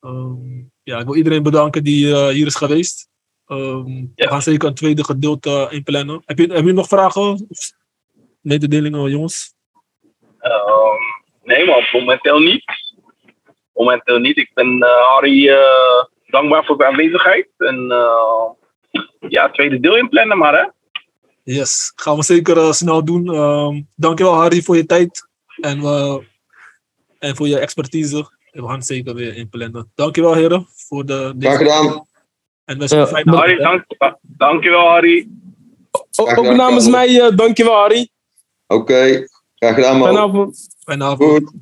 Ehm, 0.00 0.62
ja, 0.82 0.98
ik 0.98 1.06
wil 1.06 1.14
iedereen 1.16 1.42
bedanken 1.42 1.84
die 1.84 2.12
eh, 2.12 2.28
hier 2.28 2.46
is 2.46 2.54
geweest. 2.54 3.08
We 3.46 4.08
Ja. 4.14 4.28
gaan 4.28 4.42
zeker 4.42 4.68
een 4.68 4.74
tweede 4.74 5.04
gedeelte 5.04 5.66
inplannen. 5.70 6.22
Heb 6.24 6.38
je, 6.38 6.52
heb 6.52 6.64
je 6.64 6.72
nog 6.72 6.88
vragen? 6.88 7.46
Of 7.48 7.72
mededelingen, 8.40 9.10
jongens? 9.10 9.54
Ehm, 10.38 10.96
nee 11.42 11.64
man, 11.66 11.88
momenteel 11.92 12.38
niet. 12.38 12.64
Momenteel 13.74 14.18
niet. 14.18 14.36
Ik 14.36 14.50
ben 14.54 14.82
eh, 14.82 15.06
Harry 15.06 15.48
eh, 15.48 16.04
dankbaar 16.26 16.64
voor 16.64 16.78
de 16.78 16.86
aanwezigheid. 16.86 17.48
En 17.58 17.90
eh, 17.90 18.50
ja, 19.28 19.50
tweede 19.50 19.80
deel 19.80 19.96
inplannen 19.96 20.38
maar 20.38 20.54
hè. 20.54 20.68
Yes, 21.48 21.92
gaan 21.96 22.16
we 22.16 22.22
zeker 22.22 22.56
eh, 22.56 22.72
snel 22.72 23.04
doen. 23.04 23.34
Ehm 23.34 23.80
dankjewel 23.94 24.34
Harry 24.34 24.62
voor 24.62 24.76
je 24.76 24.86
tijd 24.86 25.28
en, 25.60 25.80
we 25.80 26.24
en 27.18 27.36
voor 27.36 27.48
je 27.48 27.58
expertise. 27.58 28.30
We 28.50 28.62
gaan 28.66 28.74
het 28.74 28.86
zeker 28.86 29.14
weer 29.14 29.36
inplannen. 29.36 29.92
Dankjewel 29.94 30.34
heren 30.34 30.66
voor 30.70 31.06
de, 31.06 31.34
Graag 31.38 31.56
gedaan. 31.56 32.06
En 32.64 32.78
Ja, 32.78 32.96
een 32.96 33.06
fijne 33.06 33.36
Harry, 33.36 33.56
dank, 33.56 33.84
dankjewel 34.20 34.88
Harry. 34.88 35.28
Ook, 36.16 36.38
ook 36.38 36.54
namens 36.54 36.88
mij, 36.88 37.20
eh, 37.20 37.36
dankjewel 37.36 37.74
Harry. 37.74 38.08
Oké, 38.66 39.26
graag 39.54 39.74
gedaan 39.74 39.98
man. 39.98 40.06
Fijne 40.06 40.20
avond. 40.20 40.68
Fijne 40.84 41.04
avond. 41.04 41.30
Goed. 41.30 41.52